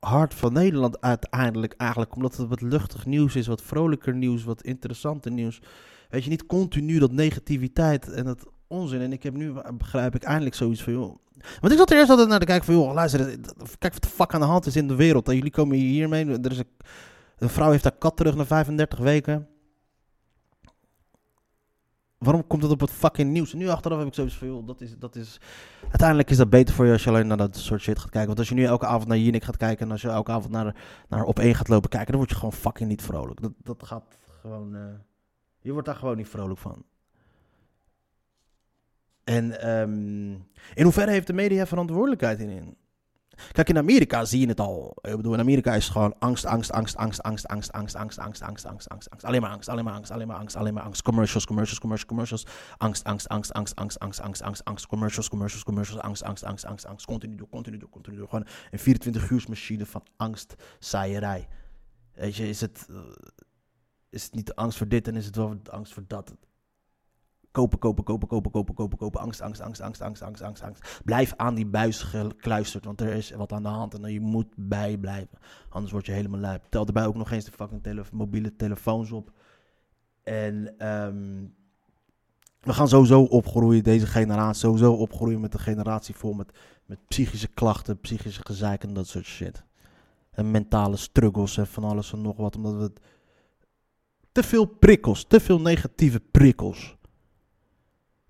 Hart 0.01 0.35
van 0.35 0.53
Nederland 0.53 1.01
uiteindelijk 1.01 1.75
eigenlijk, 1.77 2.15
omdat 2.15 2.37
het 2.37 2.49
wat 2.49 2.61
luchtig 2.61 3.07
nieuws 3.07 3.37
is, 3.37 3.47
wat 3.47 3.63
vrolijker 3.63 4.15
nieuws, 4.15 4.45
wat 4.45 4.63
interessanter 4.63 5.31
nieuws. 5.31 5.61
Weet 6.09 6.25
je, 6.25 6.31
niet 6.31 6.47
continu 6.47 6.99
dat 6.99 7.13
negativiteit 7.13 8.09
en 8.09 8.25
dat 8.25 8.47
onzin. 8.67 9.01
En 9.01 9.13
ik 9.13 9.23
heb 9.23 9.35
nu, 9.35 9.53
begrijp 9.75 10.15
ik, 10.15 10.23
eindelijk 10.23 10.55
zoiets 10.55 10.83
van, 10.83 10.93
joh. 10.93 11.17
Want 11.61 11.73
ik 11.73 11.79
zat 11.79 11.91
er 11.91 11.97
eerst 11.97 12.11
altijd 12.11 12.29
naar 12.29 12.39
te 12.39 12.47
kijken 12.47 12.65
van, 12.65 12.75
joh, 12.75 12.95
luister, 12.95 13.39
kijk 13.79 13.93
wat 13.93 14.03
de 14.03 14.09
fuck 14.09 14.35
aan 14.35 14.41
de 14.41 14.47
hand 14.47 14.67
is 14.67 14.77
in 14.77 14.89
de 14.89 14.95
wereld. 14.95 15.29
En 15.29 15.35
jullie 15.35 15.51
komen 15.51 15.77
hiermee, 15.77 16.25
er 16.27 16.51
is 16.51 16.59
een, 16.59 16.71
een 17.39 17.49
vrouw 17.49 17.71
heeft 17.71 17.85
haar 17.85 17.99
kat 17.99 18.17
terug 18.17 18.35
na 18.37 18.47
35 18.47 18.99
weken. 18.99 19.49
Waarom 22.19 22.47
komt 22.47 22.63
het 22.63 22.71
op 22.73 22.81
het 22.81 22.91
fucking 22.91 23.31
nieuws? 23.31 23.53
En 23.53 23.59
nu 23.59 23.69
achteraf 23.69 23.99
heb 23.99 24.07
ik 24.07 24.15
zoiets 24.15 24.37
van, 24.37 24.67
dat 24.67 24.81
is, 24.81 24.99
dat 24.99 25.17
is... 25.17 25.41
Uiteindelijk 25.83 26.31
is 26.31 26.37
dat 26.37 26.51
beter 26.51 26.75
voor 26.75 26.87
je 26.87 26.93
als 26.93 27.05
je 27.05 27.11
alleen 27.11 27.27
naar 27.27 27.37
dat 27.37 27.57
soort 27.57 27.81
shit 27.81 27.99
gaat 27.99 28.11
kijken. 28.11 28.27
Want 28.27 28.39
als 28.39 28.49
je 28.49 28.55
nu 28.55 28.65
elke 28.65 28.87
avond 28.87 29.09
naar 29.09 29.19
Jinek 29.19 29.43
gaat 29.45 29.57
kijken 29.57 29.87
en 29.87 29.93
als 29.93 30.03
je 30.03 30.09
elke 30.09 30.31
avond 30.31 30.53
naar, 30.53 30.77
naar 31.09 31.25
op 31.25 31.39
één 31.39 31.55
gaat 31.55 31.69
lopen 31.69 31.89
kijken, 31.89 32.09
dan 32.09 32.17
word 32.17 32.31
je 32.31 32.37
gewoon 32.37 32.53
fucking 32.53 32.89
niet 32.89 33.03
vrolijk. 33.03 33.41
Dat, 33.41 33.53
dat 33.63 33.83
gaat 33.83 34.19
gewoon... 34.41 34.75
eh, 34.75 34.83
je 35.59 35.73
wordt 35.73 35.87
daar 35.87 35.97
gewoon 35.97 36.17
niet 36.17 36.29
vrolijk 36.29 36.59
van. 36.59 36.85
En 39.25 39.61
ehm, 39.61 40.33
in 40.75 40.83
hoeverre 40.83 41.11
heeft 41.11 41.27
de 41.27 41.33
media 41.33 41.67
verantwoordelijkheid 41.67 42.41
in? 42.41 42.77
Kijk, 43.53 43.69
in 43.69 43.79
Amerika 43.79 44.25
zie 44.25 44.41
je 44.41 44.47
het 44.47 44.61
al. 44.61 44.97
Ik 45.01 45.17
bedoel, 45.17 45.35
in 45.35 45.41
Amerika 45.41 45.75
is 45.75 45.85
het 45.85 45.93
gewoon 45.93 46.15
angst, 46.19 46.45
angst, 46.45 46.73
angst, 46.73 46.97
angst, 46.97 47.23
angst, 47.23 47.49
angst, 47.49 47.73
angst, 47.73 47.97
angst, 47.97 48.19
angst, 48.19 48.43
angst, 48.43 48.67
angst, 48.67 48.89
angst, 48.89 49.11
angst. 49.11 49.25
Alleen 49.25 49.41
maar 49.41 49.51
angst, 49.51 49.69
alleen 49.69 49.85
maar 49.85 49.95
angst, 49.95 50.11
alleen 50.11 50.27
maar 50.27 50.37
angst, 50.37 50.57
alleen 50.57 50.75
maar 50.75 50.83
angst. 50.83 51.03
Commercials, 51.03 51.47
commercials, 51.47 51.81
commercials, 51.81 52.09
commercials. 52.09 52.47
Angst, 52.77 53.05
angst, 53.05 53.29
angst, 53.29 53.53
angst, 53.53 53.77
angst, 53.77 53.99
angst, 53.99 54.21
angst, 54.21 54.43
angst, 54.43 54.65
angst. 54.65 54.87
Commercials, 54.87 55.29
commercials, 55.29 55.65
commercials. 55.65 56.03
Angst, 56.03 56.23
angst, 56.23 56.45
angst, 56.45 56.65
angst, 56.65 56.87
angst. 56.87 57.07
Continu 57.07 57.35
door, 57.35 57.49
continu 57.49 57.79
door, 57.79 57.91
continu 57.91 58.17
door. 58.17 58.29
Gewoon 58.29 58.47
een 58.71 58.79
24 58.79 59.31
uur 59.31 59.45
machine 59.49 59.87
van 59.87 60.03
angst, 60.17 60.55
saaierij. 60.79 61.49
Weet 62.15 62.37
je, 62.37 62.49
is 62.49 62.61
het, 62.61 62.87
is 64.11 64.25
het 64.25 64.35
niet 64.35 64.47
de 64.47 64.57
angst 64.57 64.79
voor 64.79 64.89
dit 64.89 65.09
en 65.09 65.17
is 65.17 65.27
het 65.27 65.37
wel 65.37 65.61
angst 65.71 65.93
voor 65.93 66.05
dat? 66.07 66.35
Kopen, 67.59 67.79
kopen, 67.79 68.05
kopen, 68.05 68.29
kopen, 68.29 68.51
kopen, 68.51 68.75
kopen, 68.75 68.99
kopen. 68.99 69.21
Angst, 69.21 69.41
angst, 69.41 69.61
angst, 69.61 69.81
angst, 69.81 70.03
angst, 70.03 70.23
angst, 70.23 70.43
angst, 70.43 70.63
angst. 70.63 71.01
Blijf 71.05 71.35
aan 71.37 71.55
die 71.55 71.67
buis 71.67 72.03
gekluisterd, 72.03 72.85
want 72.85 73.01
er 73.01 73.13
is 73.13 73.31
wat 73.31 73.53
aan 73.53 73.63
de 73.63 73.69
hand 73.69 73.95
en 73.95 74.13
je 74.13 74.21
moet 74.21 74.47
bij 74.57 74.97
blijven. 74.97 75.39
Anders 75.69 75.93
word 75.93 76.07
je 76.07 76.13
helemaal 76.13 76.41
lijp. 76.41 76.65
Tel 76.69 76.87
erbij 76.87 77.07
ook 77.07 77.15
nog 77.15 77.31
eens 77.31 77.45
de 77.45 77.53
fucking 77.53 77.83
tele 77.83 78.05
mobiele 78.13 78.57
telefoons 78.57 79.13
op. 79.13 79.33
En 80.23 80.75
ehm, 80.79 81.47
we 82.61 82.73
gaan 82.73 82.89
sowieso 82.89 83.23
opgroeien, 83.23 83.83
deze 83.83 84.07
generatie, 84.07 84.61
sowieso 84.61 84.93
opgroeien 84.93 85.41
met 85.41 85.55
een 85.55 85.61
generatie 85.61 86.15
vol 86.15 86.33
met, 86.33 86.59
met 86.87 86.99
psychische 87.09 87.49
klachten, 87.49 88.01
psychische 88.01 88.41
gezeik 88.45 88.83
en 88.83 88.95
dat 88.95 89.07
soort 89.07 89.25
shit. 89.25 89.65
En 90.31 90.51
mentale 90.51 90.97
struggles 90.97 91.57
en 91.57 91.67
van 91.67 91.85
alles 91.85 92.13
en 92.13 92.23
nog 92.23 92.37
wat, 92.37 92.57
omdat 92.57 92.75
we 92.75 92.93
te 94.33 94.43
veel 94.43 94.65
prikkels, 94.65 95.25
te 95.25 95.41
veel 95.41 95.61
negatieve 95.61 96.21
prikkels. 96.21 96.98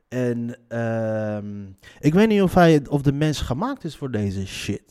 En 0.08 0.56
ehm, 0.68 1.66
ik 1.98 2.14
weet 2.14 2.28
niet 2.28 2.42
of, 2.42 2.54
hij, 2.54 2.86
of 2.88 3.02
de 3.02 3.12
mens 3.12 3.40
gemaakt 3.40 3.84
is 3.84 3.96
voor 3.96 4.10
deze 4.10 4.46
shit. 4.46 4.82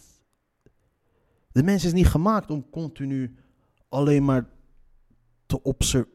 De 1.52 1.64
mens 1.64 1.86
is 1.86 1.94
niet 1.94 2.08
gemaakt 2.08 2.50
om 2.50 2.70
continu 2.70 3.36
alleen 3.90 4.26
maar 4.26 4.50
te, 5.46 6.06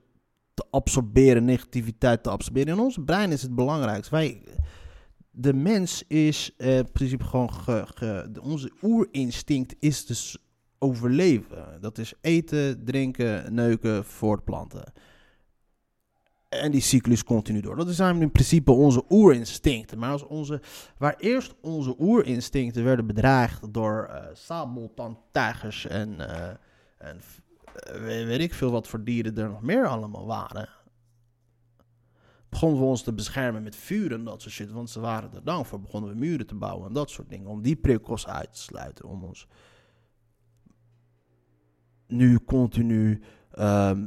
te 0.55 0.65
absorberen, 0.71 1.45
negativiteit 1.45 2.23
te 2.23 2.31
absorberen. 2.31 2.75
In 2.75 2.81
ons 2.81 2.99
brein 3.05 3.33
is 3.33 3.43
het 3.43 3.55
belangrijkste. 3.55 4.15
Wij, 4.15 4.43
de 5.31 5.55
mens 5.55 6.05
is 6.07 6.55
eh, 6.57 6.77
in 6.77 6.93
principe 6.93 7.25
gewoon. 7.25 7.51
Onze 8.43 8.73
oerinstinct 8.83 9.75
is 9.79 10.07
dus 10.07 10.39
overleven. 10.79 11.79
Dat 11.81 11.99
is 11.99 12.15
eten, 12.21 12.85
drinken, 12.85 13.55
neuken, 13.55 14.05
voortplanten. 14.05 14.93
En 16.61 16.71
die 16.71 16.81
cyclus 16.81 17.25
continu 17.25 17.61
door. 17.61 17.77
Dat 17.77 17.95
zijn 17.95 18.21
in 18.21 18.31
principe 18.31 18.73
onze 18.73 19.05
oerinstincten. 19.09 19.99
Maar 19.99 20.11
als 20.11 20.27
onze, 20.27 20.61
waar 20.99 21.17
eerst 21.19 21.55
onze 21.61 21.95
oerinstincten 21.99 22.85
werden 22.85 23.07
bedreigd 23.07 23.75
door 23.75 24.11
sabeltandtijgers 24.33 25.87
en, 25.87 26.29
eh, 26.29 26.49
en 26.99 27.21
eh, 27.75 28.01
weet, 28.01 28.27
weet 28.27 28.41
ik 28.41 28.55
veel 28.55 28.71
wat 28.71 28.89
voor 28.89 29.05
dieren 29.05 29.37
er 29.37 29.49
nog 29.49 29.63
meer 29.63 29.87
allemaal 29.87 30.27
waren. 30.27 30.69
Begonnen 32.49 32.79
we 32.79 32.85
ons 32.85 33.03
te 33.03 33.13
beschermen 33.13 33.63
met 33.63 33.77
vuur 33.77 34.13
en 34.13 34.25
dat 34.25 34.43
soort 34.43 34.55
shit. 34.55 34.71
Want 34.71 34.91
ze 34.91 35.01
waren 35.01 35.35
er 35.35 35.45
dan 35.45 35.67
voor. 35.67 35.81
Begonnen 35.81 36.11
we 36.11 36.17
muren 36.17 36.47
te 36.47 36.55
bouwen 36.55 36.87
en 36.87 36.93
dat 36.93 37.11
soort 37.11 37.29
dingen. 37.29 37.49
Om 37.49 37.63
die 37.63 37.77
prikkels 37.77 38.27
uit 38.27 38.53
te 38.53 38.61
sluiten. 38.61 39.09
Om 39.09 39.25
ons 39.25 39.47
nu 42.07 42.39
continu 42.45 43.23
ehm, 43.51 44.07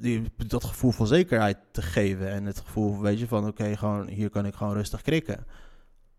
die, 0.00 0.22
dat 0.46 0.64
gevoel 0.64 0.90
van 0.90 1.06
zekerheid 1.06 1.58
te 1.70 1.82
geven. 1.82 2.30
En 2.30 2.44
het 2.44 2.58
gevoel, 2.58 3.00
weet 3.00 3.18
je, 3.18 3.26
van 3.26 3.46
oké, 3.46 3.76
gewoon 3.76 4.08
hier 4.08 4.30
kan 4.30 4.46
ik 4.46 4.54
gewoon 4.54 4.74
rustig 4.74 5.02
krikken. 5.02 5.46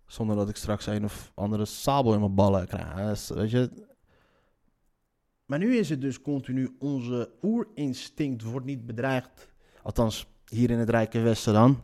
Zonder 0.06 0.36
dat 0.36 0.50
ik 0.50 0.56
straks 0.56 0.86
een 0.86 1.04
of 1.04 1.32
andere 1.36 1.66
sabel 1.66 2.14
in 2.14 2.20
mijn 2.20 2.36
ballen 2.36 2.68
krijg. 2.68 3.12
Is, 3.12 3.30
weet 3.30 3.52
je. 3.52 3.88
Maar 5.46 5.60
nu 5.60 5.76
is 5.76 5.90
het 5.90 6.02
dus 6.02 6.22
continu, 6.22 6.76
onze 6.80 7.32
oerinstinct 7.42 8.44
wordt 8.44 8.66
niet 8.66 8.86
bedreigd. 8.86 9.50
Althans, 9.84 10.28
hier 10.46 10.70
in 10.70 10.80
het 10.80 10.90
Rijke 10.90 11.20
Westen 11.20 11.54
dan. 11.54 11.84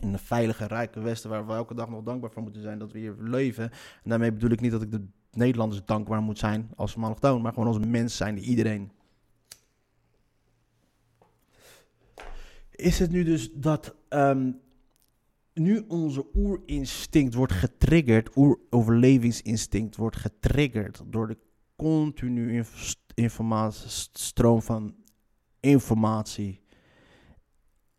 In 0.00 0.12
een 0.12 0.18
veilige, 0.18 0.66
rijke 0.66 1.00
Westen, 1.00 1.30
waar 1.30 1.46
we 1.46 1.52
elke 1.52 1.74
dag 1.74 1.88
nog 1.88 2.02
dankbaar 2.02 2.30
voor 2.30 2.42
moeten 2.42 2.62
zijn 2.62 2.78
dat 2.78 2.92
we 2.92 2.98
hier 2.98 3.14
leven. 3.18 3.64
En 4.02 4.10
daarmee 4.10 4.32
bedoel 4.32 4.50
ik 4.50 4.60
niet 4.60 4.70
dat 4.70 4.82
ik 4.82 4.90
de 4.90 5.06
Nederlanders 5.30 5.84
dankbaar 5.84 6.22
moet 6.22 6.38
zijn 6.38 6.70
als 6.76 6.96
allochtoon, 6.96 7.42
maar 7.42 7.52
gewoon 7.52 7.68
als 7.68 7.78
mens 7.78 8.16
zijn, 8.16 8.38
iedereen. 8.38 8.90
Is 12.76 12.98
het 12.98 13.10
nu 13.10 13.24
dus 13.24 13.52
dat 13.52 13.94
ehm, 14.08 14.50
nu 15.54 15.84
onze 15.88 16.26
oerinstinct 16.34 17.34
wordt 17.34 17.52
getriggerd, 17.52 18.36
oeroverlevingsinstinct 18.36 19.96
wordt 19.96 20.16
getriggerd 20.16 21.02
door 21.06 21.28
de 21.28 21.38
continu 21.76 22.52
inf- 22.52 22.94
informatie, 23.14 23.88
st- 23.88 24.18
stroom 24.18 24.62
van 24.62 24.94
informatie. 25.60 26.60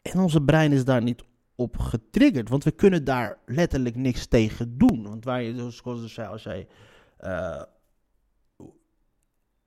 En 0.01 0.19
onze 0.19 0.41
brein 0.41 0.71
is 0.71 0.85
daar 0.85 1.03
niet 1.03 1.23
op 1.55 1.77
getriggerd, 1.77 2.49
want 2.49 2.63
we 2.63 2.71
kunnen 2.71 3.03
daar 3.03 3.37
letterlijk 3.45 3.95
niks 3.95 4.25
tegen 4.25 4.77
doen. 4.77 5.03
Want 5.03 5.25
waar 5.25 5.41
je, 5.41 5.71
zoals 5.71 6.01
dus 6.01 6.13
zei, 6.13 6.27
als 6.27 6.43
jij 6.43 6.67
eh, 7.17 7.61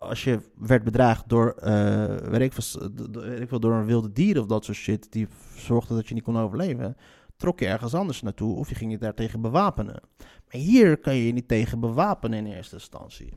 als 0.00 0.24
je 0.24 0.40
werd 0.58 0.84
bedreigd 0.84 1.28
door, 1.28 1.50
eh, 1.50 2.16
weet, 2.16 2.40
ik, 2.40 2.54
ik 3.40 3.60
door 3.60 3.72
een 3.72 3.84
wilde 3.84 4.12
dier 4.12 4.40
of 4.40 4.46
dat 4.46 4.64
soort 4.64 4.76
shit, 4.76 5.12
die 5.12 5.28
zorgde 5.56 5.94
dat 5.94 6.08
je 6.08 6.14
niet 6.14 6.22
kon 6.22 6.38
overleven, 6.38 6.96
trok 7.36 7.60
je 7.60 7.66
ergens 7.66 7.94
anders 7.94 8.22
naartoe 8.22 8.56
of 8.56 8.68
je 8.68 8.74
ging 8.74 8.90
je 8.90 8.98
daar 8.98 9.14
tegen 9.14 9.40
bewapenen. 9.40 10.02
Maar 10.18 10.60
hier 10.60 10.98
kan 10.98 11.14
je 11.14 11.26
je 11.26 11.32
niet 11.32 11.48
tegen 11.48 11.80
bewapenen 11.80 12.46
in 12.46 12.52
eerste 12.52 12.74
instantie. 12.74 13.32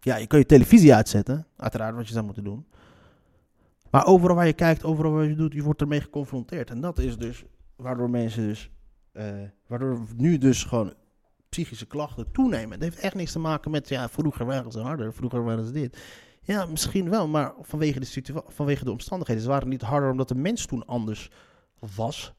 Ja, 0.00 0.16
je 0.16 0.26
kan 0.26 0.38
je 0.38 0.46
televisie 0.46 0.94
uitzetten, 0.94 1.46
uiteraard 1.56 1.94
wat 1.94 2.06
je 2.06 2.12
zou 2.12 2.24
moeten 2.24 2.44
doen. 2.44 2.66
Maar 3.90 4.06
overal 4.06 4.36
waar 4.36 4.46
je 4.46 4.52
kijkt, 4.52 4.84
overal 4.84 5.12
waar 5.12 5.24
je 5.24 5.34
doet, 5.34 5.52
je 5.52 5.62
wordt 5.62 5.80
ermee 5.80 6.00
geconfronteerd. 6.00 6.70
En 6.70 6.80
dat 6.80 6.98
is 6.98 7.16
dus 7.16 7.44
waardoor 7.76 8.10
mensen 8.10 8.42
dus, 8.46 8.70
eh, 9.12 9.24
waardoor 9.66 10.06
nu 10.16 10.38
dus 10.38 10.64
gewoon 10.64 10.94
psychische 11.56 11.86
klachten 11.86 12.32
toenemen. 12.32 12.70
Het 12.70 12.82
heeft 12.82 12.98
echt 12.98 13.14
niks 13.14 13.32
te 13.32 13.38
maken 13.38 13.70
met, 13.70 13.88
ja, 13.88 14.08
vroeger 14.08 14.46
waren 14.46 14.72
ze 14.72 14.80
harder, 14.80 15.12
vroeger 15.12 15.44
waren 15.44 15.66
ze 15.66 15.72
dit. 15.72 15.98
Ja, 16.42 16.66
misschien 16.66 17.10
wel, 17.10 17.28
maar 17.28 17.54
vanwege 17.60 18.00
de, 18.00 18.42
vanwege 18.46 18.84
de 18.84 18.90
omstandigheden. 18.90 19.42
Ze 19.42 19.48
waren 19.48 19.68
niet 19.68 19.82
harder 19.82 20.10
omdat 20.10 20.28
de 20.28 20.34
mens 20.34 20.66
toen 20.66 20.86
anders 20.86 21.30
was. 21.96 22.32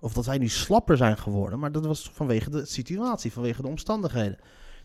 Of 0.00 0.12
dat 0.12 0.26
wij 0.26 0.38
nu 0.38 0.48
slapper 0.48 0.96
zijn 0.96 1.18
geworden. 1.18 1.58
Maar 1.58 1.72
dat 1.72 1.86
was 1.86 2.10
vanwege 2.12 2.50
de 2.50 2.64
situatie, 2.64 3.32
vanwege 3.32 3.62
de 3.62 3.68
omstandigheden. 3.68 4.38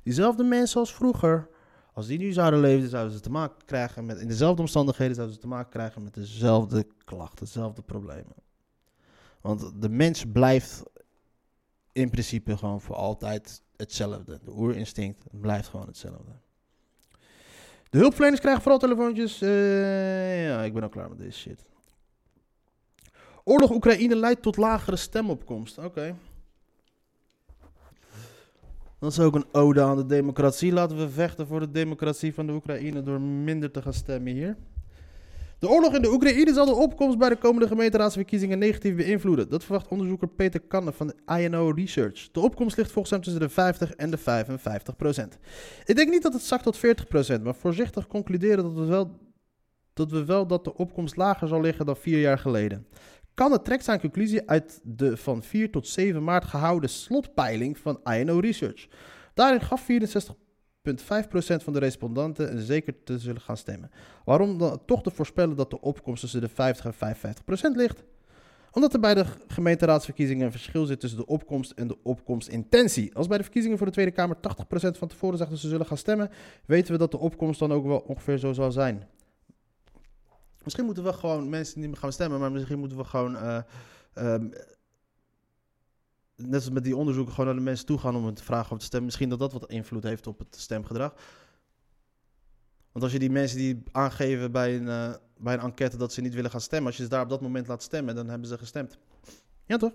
Diezelfde 0.04 0.44
mensen 0.44 0.80
als 0.80 0.94
vroeger, 0.94 1.50
als 1.94 2.08
die 2.08 2.18
nu 2.18 2.32
zouden 2.32 2.60
leven, 2.60 2.90
zouden 2.90 3.13
ze 3.13 3.20
te 3.20 3.30
maken 3.30 3.66
krijgen 3.66 4.06
met, 4.06 4.20
in 4.20 4.28
dezelfde 4.28 4.62
omstandigheden, 4.62 5.16
zouden 5.16 5.36
ze 5.36 5.42
te 5.42 5.48
maken 5.48 5.72
krijgen 5.72 6.04
met 6.04 6.13
dezelfde 6.13 6.88
klachten, 7.04 7.46
dezelfde 7.46 7.82
problemen. 7.82 8.36
Want 9.42 9.82
de 9.82 9.90
mens 9.90 10.26
blijft 10.32 10.84
in 11.92 12.10
principe 12.10 12.58
gewoon 12.58 12.82
voor 12.82 12.96
altijd 12.96 13.62
hetzelfde. 13.78 14.40
De 14.44 14.52
oerinstinct 14.52 15.24
blijft 15.32 15.68
gewoon 15.68 15.88
hetzelfde. 15.88 16.32
De 17.90 17.98
hulpverleners 17.98 18.40
krijgen 18.40 18.62
vooral 18.62 18.80
telefoontjes. 18.80 19.42
Eh, 19.42 20.46
ja, 20.46 20.63
ik 20.63 20.74
ben 20.74 20.84
al 20.84 20.90
klaar 20.90 21.10
met 21.10 21.18
deze 21.18 21.40
shit. 21.40 21.66
Oorlog 23.44 23.72
Oekraïne 23.72 24.16
leidt 24.16 24.42
tot 24.42 24.58
lagere 24.58 24.96
stemopkomst. 24.96 25.78
Oké. 25.78 26.16
Dat 29.00 29.12
is 29.12 29.20
ook 29.20 29.36
een 29.36 29.46
ode 29.52 29.82
aan 29.82 29.98
de 29.98 30.06
democratie. 30.06 30.72
Laten 30.72 30.98
we 30.98 31.10
vechten 31.10 31.48
voor 31.48 31.60
de 31.60 31.72
democratie 31.72 32.34
van 32.34 32.46
de 32.46 32.54
Oekraïne 32.54 33.02
door 33.02 33.22
minder 33.22 33.72
te 33.72 33.82
gaan 33.82 33.94
stemmen 33.94 34.34
hier. 34.34 34.58
De 35.60 35.70
oorlog 35.70 35.96
in 35.96 36.02
de 36.02 36.12
Oekraïne 36.12 36.54
zal 36.54 36.65
de 36.65 36.76
opkomst 36.76 37.17
bij 37.17 37.30
de 37.30 37.36
komende 37.36 37.67
gemeenteraadsverkiezingen 37.67 38.60
negatief 38.60 38.96
beïnvloeden. 38.96 39.50
Dat 39.50 39.63
verwacht 39.63 39.88
onderzoeker 39.88 40.28
Peter 40.28 40.60
Kanne 40.60 40.91
van 40.93 41.13
INO 41.26 41.70
Research. 41.70 42.32
De 42.32 42.39
opkomst 42.39 42.78
ligt 42.78 42.91
volgens 42.91 43.13
hem 43.13 43.24
tussen 43.24 43.41
de 43.41 43.50
50 43.50 43.91
en 43.91 44.10
de 44.10 44.17
55 44.17 44.96
procent. 44.96 45.38
Ik 45.86 45.96
denk 45.96 46.10
niet 46.10 46.22
dat 46.22 46.34
het 46.34 46.41
zakt 46.41 46.63
tot 46.63 46.78
40 46.78 47.08
procent, 47.08 47.43
maar 47.43 47.56
voorzichtig 47.56 48.08
concluderen 48.08 48.63
dat 48.63 48.74
we, 48.74 48.86
wel, 48.86 49.17
dat 49.93 50.12
we 50.12 50.26
wel 50.26 50.48
dat 50.48 50.63
de 50.63 50.76
opkomst 50.76 51.15
lager 51.15 51.48
zal 51.48 51.62
liggen 51.62 51.86
dan 51.86 51.98
vier 51.98 52.20
jaar 52.20 52.39
geleden. 52.39 52.88
Kanne 53.34 53.62
trekt 53.62 53.84
zijn 53.84 54.00
conclusie 54.00 54.50
uit 54.50 54.80
de 54.84 55.17
van 55.17 55.43
4 55.43 55.72
tot 55.72 55.88
7 55.88 56.24
maart 56.24 56.46
gehouden 56.46 56.89
slotpeiling 56.89 57.78
van 57.78 58.00
INO 58.04 58.39
Research. 58.39 58.88
Daarin 59.34 59.62
gaf 59.62 59.86
64,5% 59.91 60.47
van 61.63 61.73
de 61.73 61.80
respondenten 61.80 62.62
zeker 62.62 62.93
te 63.04 63.19
zullen 63.19 63.41
gaan 63.41 63.58
stemmen. 63.58 63.91
Waarom 64.26 64.58
dan 64.58 64.80
toch 64.86 65.04
te 65.04 65.12
voorspellen 65.12 65.56
dat 65.56 65.69
de 65.69 65.82
opkomst 65.82 66.21
tussen 66.21 66.41
de 66.41 66.50
50 66.50 66.86
en 66.86 67.15
55% 67.15 67.76
ligt? 67.76 68.04
Omdat 68.71 68.93
er 68.93 69.00
bij 69.00 69.13
de 69.13 69.26
gemeenteraadsverkiezingen 69.47 70.45
een 70.45 70.52
verschil 70.52 70.86
zit 70.86 71.00
tussen 71.00 71.19
de 71.19 71.26
opkomst 71.26 71.71
en 71.71 71.88
de 71.88 71.97
opkomstintentie. 72.04 73.15
Als 73.15 73.28
bij 73.28 73.38
de 73.38 73.43
verkiezingen 73.43 73.78
voor 73.78 73.88
de 73.88 73.93
Tweede 73.93 74.12
Kamer 74.12 74.36
80% 74.36 74.39
van 74.97 75.08
tevoren 75.08 75.38
zegt 75.38 75.50
dat 75.50 75.60
ze 75.60 75.67
zullen 75.67 75.86
gaan 75.86 75.97
stemmen, 75.97 76.30
weten 76.65 76.91
we 76.91 76.97
dat 76.97 77.12
de 77.12 77.17
opkomst 77.17 77.60
dan 77.60 77.71
ook 77.71 77.86
wel 77.86 78.00
ongeveer 78.00 78.38
zo 78.38 78.54
zal 78.54 78.71
zijn. 78.71 79.08
Misschien 80.63 80.86
moeten 80.86 81.04
we 81.04 81.13
gewoon 81.13 81.50
mensen 81.50 81.80
niet 81.80 81.89
meer 81.89 81.97
gaan 81.97 82.12
stemmen, 82.12 82.39
maar 82.39 82.52
misschien 82.52 82.80
moeten 82.80 82.97
we 82.97 83.04
gewoon. 83.04 83.36
eh, 83.38 83.60
ehm, 84.13 84.50
net 86.38 86.54
als 86.54 86.69
met 86.69 86.84
die 86.84 86.95
onderzoeken, 86.95 87.34
gewoon 87.34 87.45
naar 87.45 87.60
de 87.60 87.62
mensen 87.62 87.86
toe 87.86 87.97
gaan 87.97 88.15
om 88.15 88.34
te 88.34 88.43
vragen 88.43 88.71
om 88.71 88.78
te 88.78 88.86
stemmen. 88.86 89.06
Misschien 89.06 89.30
dat 89.30 89.39
dat 89.39 89.54
wat 89.54 89.69
invloed 89.69 90.04
heeft 90.04 90.28
op 90.28 90.39
het 90.39 90.56
stemgedrag. 90.56 91.13
Want 92.91 93.04
als 93.04 93.12
je 93.12 93.19
die 93.19 93.32
mensen 93.32 93.58
die 93.58 93.84
aangeven 93.91 94.52
bij 94.52 94.76
een, 94.76 94.88
eh, 94.88 95.13
bij 95.38 95.54
een 95.54 95.60
enquête 95.60 95.97
dat 95.97 96.13
ze 96.13 96.21
niet 96.21 96.34
willen 96.34 96.52
gaan 96.52 96.62
stemmen, 96.62 96.88
als 96.88 96.97
je 96.97 97.04
ze 97.04 97.10
daar 97.10 97.23
op 97.23 97.30
dat 97.30 97.41
moment 97.41 97.67
laat 97.67 97.84
stemmen, 97.84 98.15
dan 98.15 98.30
hebben 98.30 98.47
ze 98.47 98.58
gestemd. 98.58 98.97
Ja, 99.65 99.78
toch? 99.78 99.93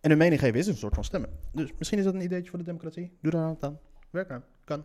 En 0.00 0.10
hun 0.10 0.18
mening 0.18 0.40
geven 0.40 0.58
is 0.58 0.66
een 0.66 0.76
soort 0.76 0.94
van 0.94 1.04
stemmen. 1.04 1.30
Dus 1.52 1.70
misschien 1.78 1.98
is 1.98 2.04
dat 2.04 2.14
een 2.14 2.20
ideetje 2.20 2.50
voor 2.50 2.58
de 2.58 2.64
democratie. 2.64 3.12
Doe 3.20 3.32
daar 3.32 3.56
aan. 3.60 3.78
Werk 4.10 4.30
aan. 4.30 4.44
Kan. 4.64 4.84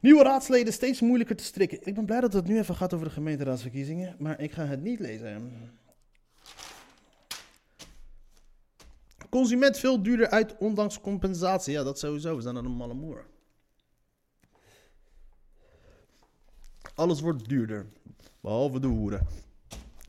Nieuwe 0.00 0.22
raadsleden 0.22 0.72
steeds 0.72 1.00
moeilijker 1.00 1.36
te 1.36 1.44
strikken. 1.44 1.78
Ik 1.82 1.94
ben 1.94 2.04
blij 2.04 2.20
dat 2.20 2.32
het 2.32 2.46
nu 2.46 2.58
even 2.58 2.74
gaat 2.74 2.94
over 2.94 3.06
de 3.06 3.12
gemeenteraadsverkiezingen, 3.12 4.16
maar 4.18 4.40
ik 4.40 4.52
ga 4.52 4.64
het 4.64 4.82
niet 4.82 5.00
lezen. 5.00 5.52
Consument 9.34 9.78
veel 9.78 10.02
duurder 10.02 10.28
uit, 10.30 10.56
ondanks 10.58 11.00
compensatie. 11.00 11.72
Ja, 11.72 11.82
dat 11.82 11.98
sowieso. 11.98 12.36
We 12.36 12.42
zijn 12.42 12.56
aan 12.56 12.64
een 12.64 12.70
malle 12.70 12.94
moer. 12.94 13.26
Alles 16.94 17.20
wordt 17.20 17.48
duurder. 17.48 17.86
Behalve 18.40 18.80
de 18.80 18.86
hoeren. 18.86 19.26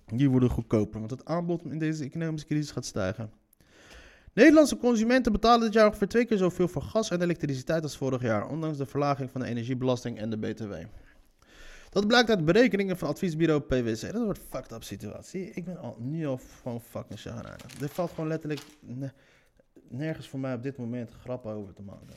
Die 0.05 0.29
worden 0.29 0.49
goedkoper, 0.49 0.99
want 0.99 1.11
het 1.11 1.25
aanbod 1.25 1.65
in 1.65 1.79
deze 1.79 2.03
economische 2.03 2.47
crisis 2.47 2.71
gaat 2.71 2.85
stijgen. 2.85 3.31
Nederlandse 4.33 4.77
consumenten 4.77 5.31
betalen 5.31 5.65
dit 5.65 5.73
jaar 5.73 5.87
ongeveer 5.87 6.07
twee 6.07 6.25
keer 6.25 6.37
zoveel 6.37 6.67
voor 6.67 6.81
gas 6.81 7.09
en 7.09 7.21
elektriciteit 7.21 7.83
als 7.83 7.97
vorig 7.97 8.21
jaar, 8.21 8.49
ondanks 8.49 8.77
de 8.77 8.85
verlaging 8.85 9.31
van 9.31 9.41
de 9.41 9.47
energiebelasting 9.47 10.17
en 10.17 10.29
de 10.29 10.37
BTW. 10.37 10.73
Dat 11.95 12.07
blijkt 12.07 12.29
uit 12.29 12.45
berekeningen 12.45 12.97
van 12.97 13.07
adviesbureau 13.07 13.61
PwC. 13.61 14.01
Dat 14.01 14.23
wordt 14.23 14.39
een 14.39 14.45
fucked 14.49 14.71
up 14.71 14.83
situatie. 14.83 15.49
Ik 15.49 15.65
ben 15.65 15.77
al, 15.77 15.97
nu 15.99 16.27
al 16.27 16.39
gewoon 16.61 16.81
fucking 16.81 17.19
chagrijnig. 17.19 17.81
Er 17.81 17.89
valt 17.89 18.09
gewoon 18.09 18.27
letterlijk 18.27 18.61
ne- 18.79 19.11
nergens 19.89 20.27
voor 20.27 20.39
mij 20.39 20.53
op 20.53 20.63
dit 20.63 20.77
moment 20.77 21.11
grappen 21.11 21.51
over 21.51 21.73
te 21.73 21.81
maken. 21.81 22.15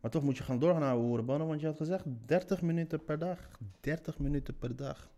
Maar 0.00 0.10
toch 0.10 0.22
moet 0.22 0.36
je 0.36 0.42
gaan 0.42 0.58
doorgaan 0.58 0.82
houden, 0.82 1.06
hoerenbannen, 1.06 1.46
want 1.46 1.60
je 1.60 1.66
had 1.66 1.76
gezegd 1.76 2.04
30 2.26 2.62
minuten 2.62 3.04
per 3.04 3.18
dag. 3.18 3.38
30 3.80 4.18
minuten 4.18 4.58
per 4.58 4.76
dag. 4.76 5.10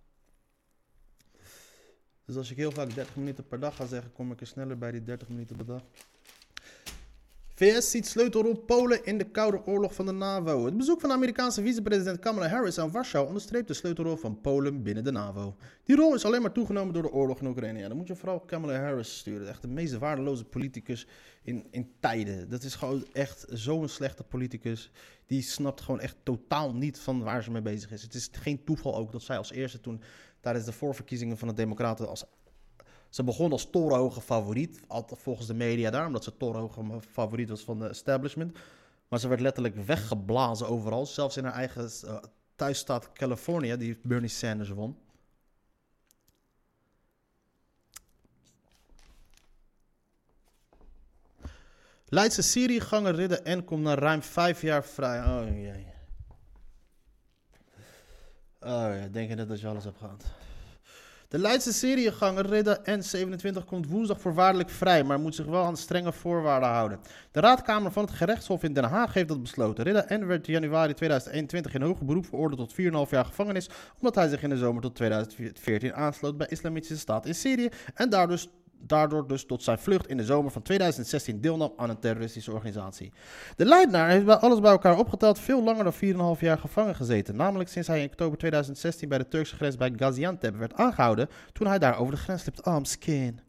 Dus 2.24 2.36
als 2.36 2.50
ik 2.50 2.56
heel 2.56 2.72
vaak 2.72 2.94
30 2.94 3.16
minuten 3.16 3.46
per 3.46 3.60
dag 3.60 3.76
ga 3.76 3.86
zeggen, 3.86 4.12
kom 4.12 4.32
ik 4.32 4.40
er 4.40 4.46
sneller 4.46 4.78
bij 4.78 4.90
die 4.90 5.02
30 5.02 5.28
minuten 5.28 5.56
per 5.56 5.66
dag. 5.66 5.82
VS 7.56 7.90
ziet 7.90 8.06
sleutelrol 8.06 8.54
Polen 8.54 9.04
in 9.04 9.18
de 9.18 9.24
Koude 9.24 9.66
Oorlog 9.66 9.94
van 9.94 10.06
de 10.06 10.12
NAVO. 10.12 10.64
Het 10.64 10.76
bezoek 10.76 11.00
van 11.00 11.08
de 11.08 11.14
Amerikaanse 11.14 11.62
vicepresident 11.62 12.18
Kamala 12.18 12.48
Harris 12.48 12.78
aan 12.78 12.90
Warschau 12.90 13.26
onderstreept 13.26 13.68
de 13.68 13.74
sleutelrol 13.74 14.16
van 14.16 14.40
Polen 14.40 14.82
binnen 14.82 15.04
de 15.04 15.10
NAVO. 15.12 15.56
Die 15.84 15.96
rol 15.96 16.14
is 16.14 16.24
alleen 16.24 16.42
maar 16.42 16.52
toegenomen 16.52 16.94
door 16.94 17.02
de 17.02 17.12
oorlog 17.12 17.40
in 17.40 17.46
Oekraïne. 17.46 17.78
Ja, 17.78 17.88
dan 17.88 17.96
moet 17.96 18.06
je 18.06 18.16
vooral 18.16 18.40
Kamala 18.40 18.80
Harris 18.80 19.18
sturen. 19.18 19.48
Echt 19.48 19.62
de 19.62 19.68
meest 19.68 19.98
waardeloze 19.98 20.44
politicus 20.44 21.06
in, 21.42 21.66
in 21.70 21.92
tijden. 22.00 22.48
Dat 22.48 22.62
is 22.62 22.74
gewoon 22.74 23.04
echt 23.12 23.44
zo'n 23.48 23.88
slechte 23.88 24.24
politicus. 24.24 24.90
Die 25.26 25.42
snapt 25.42 25.80
gewoon 25.80 26.00
echt 26.00 26.16
totaal 26.22 26.74
niet 26.74 26.98
van 26.98 27.22
waar 27.22 27.42
ze 27.42 27.50
mee 27.50 27.62
bezig 27.62 27.90
is. 27.90 28.02
Het 28.02 28.14
is 28.14 28.28
geen 28.32 28.64
toeval 28.64 28.96
ook 28.96 29.12
dat 29.12 29.22
zij 29.22 29.38
als 29.38 29.52
eerste 29.52 29.80
toen 29.80 30.00
tijdens 30.40 30.64
de 30.64 30.72
voorverkiezingen 30.72 31.38
van 31.38 31.48
de 31.48 31.54
Democraten 31.54 32.08
als 32.08 32.24
ze 33.14 33.24
begon 33.24 33.52
als 33.52 33.70
torenhoge 33.70 34.20
favoriet, 34.20 34.80
volgens 35.06 35.46
de 35.46 35.54
media 35.54 35.90
daar, 35.90 36.06
omdat 36.06 36.24
ze 36.24 36.36
torenhoge 36.36 37.00
favoriet 37.10 37.48
was 37.48 37.62
van 37.62 37.78
de 37.78 37.88
establishment. 37.88 38.58
Maar 39.08 39.18
ze 39.18 39.28
werd 39.28 39.40
letterlijk 39.40 39.76
weggeblazen 39.76 40.68
overal, 40.68 41.06
zelfs 41.06 41.36
in 41.36 41.44
haar 41.44 41.52
eigen 41.52 41.90
eh, 42.06 42.16
thuisstaat 42.54 43.12
Californië, 43.12 43.76
die 43.76 43.98
Bernie 44.02 44.28
Sanders 44.28 44.68
won. 44.68 44.96
Leidse 52.08 52.42
Syriëganger 52.42 53.14
Ridder 53.14 53.58
N 53.58 53.64
komt 53.64 53.82
na 53.82 53.94
ruim 53.94 54.22
vijf 54.22 54.62
jaar 54.62 54.84
vrij. 54.84 55.20
Oh 55.20 55.48
jee. 55.48 55.86
Oh 58.60 58.98
ja, 59.00 59.08
denk 59.10 59.28
je 59.28 59.34
net 59.34 59.48
dat 59.48 59.60
je 59.60 59.66
alles 59.66 59.84
hebt 59.84 59.98
gehad. 59.98 60.24
De 61.34 61.40
Leidse 61.40 61.72
Syriëganger 61.72 62.46
Ridder 62.46 62.78
N27 62.78 63.64
komt 63.66 63.88
woensdag 63.88 64.20
voorwaardelijk 64.20 64.70
vrij, 64.70 65.04
maar 65.04 65.20
moet 65.20 65.34
zich 65.34 65.46
wel 65.46 65.64
aan 65.64 65.76
strenge 65.76 66.12
voorwaarden 66.12 66.68
houden. 66.68 67.00
De 67.30 67.40
raadkamer 67.40 67.92
van 67.92 68.04
het 68.04 68.14
gerechtshof 68.14 68.62
in 68.62 68.72
Den 68.72 68.84
Haag 68.84 69.14
heeft 69.14 69.28
dat 69.28 69.42
besloten. 69.42 69.84
Ridder 69.84 70.06
N 70.08 70.26
werd 70.26 70.46
in 70.46 70.52
januari 70.52 70.94
2021 70.94 71.74
in 71.74 71.82
hoger 71.82 72.04
beroep 72.04 72.26
veroordeeld 72.26 72.74
tot 72.74 73.06
4,5 73.06 73.10
jaar 73.10 73.24
gevangenis, 73.24 73.68
omdat 73.96 74.14
hij 74.14 74.28
zich 74.28 74.42
in 74.42 74.48
de 74.48 74.56
zomer 74.56 74.82
tot 74.82 74.94
2014 74.94 75.94
aansloot 75.94 76.36
bij 76.36 76.46
Islamitische 76.50 76.98
Staat 76.98 77.26
in 77.26 77.34
Syrië 77.34 77.68
en 77.94 78.10
daardoor, 78.10 78.44
daardoor 78.86 79.28
dus 79.28 79.46
tot 79.46 79.62
zijn 79.62 79.78
vlucht 79.78 80.06
in 80.06 80.16
de 80.16 80.24
zomer 80.24 80.50
van 80.50 80.62
2016 80.62 81.40
deelnam 81.40 81.72
aan 81.76 81.90
een 81.90 81.98
terroristische 81.98 82.52
organisatie. 82.52 83.12
De 83.56 83.64
Leidenaar 83.64 84.08
heeft 84.08 84.24
bij 84.24 84.36
alles 84.36 84.60
bij 84.60 84.70
elkaar 84.70 84.98
opgeteld 84.98 85.38
veel 85.38 85.62
langer 85.62 85.84
dan 85.84 86.36
4,5 86.36 86.40
jaar 86.40 86.58
gevangen 86.58 86.94
gezeten. 86.94 87.36
Namelijk 87.36 87.70
sinds 87.70 87.88
hij 87.88 88.00
in 88.00 88.06
oktober 88.06 88.38
2016 88.38 89.08
bij 89.08 89.18
de 89.18 89.28
Turkse 89.28 89.56
grens 89.56 89.76
bij 89.76 89.92
Gaziantep 89.96 90.56
werd 90.56 90.74
aangehouden 90.74 91.28
toen 91.52 91.66
hij 91.66 91.78
daar 91.78 91.98
over 91.98 92.14
de 92.14 92.20
grens 92.20 92.44
liep. 92.44 92.66
Oh, 92.66 92.78
skin. 92.82 93.40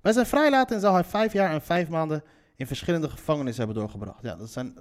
Bij 0.00 0.12
zijn 0.12 0.26
vrijlating 0.26 0.80
zal 0.80 0.94
hij 0.94 1.04
5 1.04 1.32
jaar 1.32 1.50
en 1.50 1.62
5 1.62 1.88
maanden 1.88 2.22
in 2.56 2.66
verschillende 2.66 3.08
gevangenissen 3.08 3.64
hebben 3.64 3.82
doorgebracht. 3.82 4.22
Ja, 4.22 4.36
dat 4.36 4.50
zijn 4.50 4.78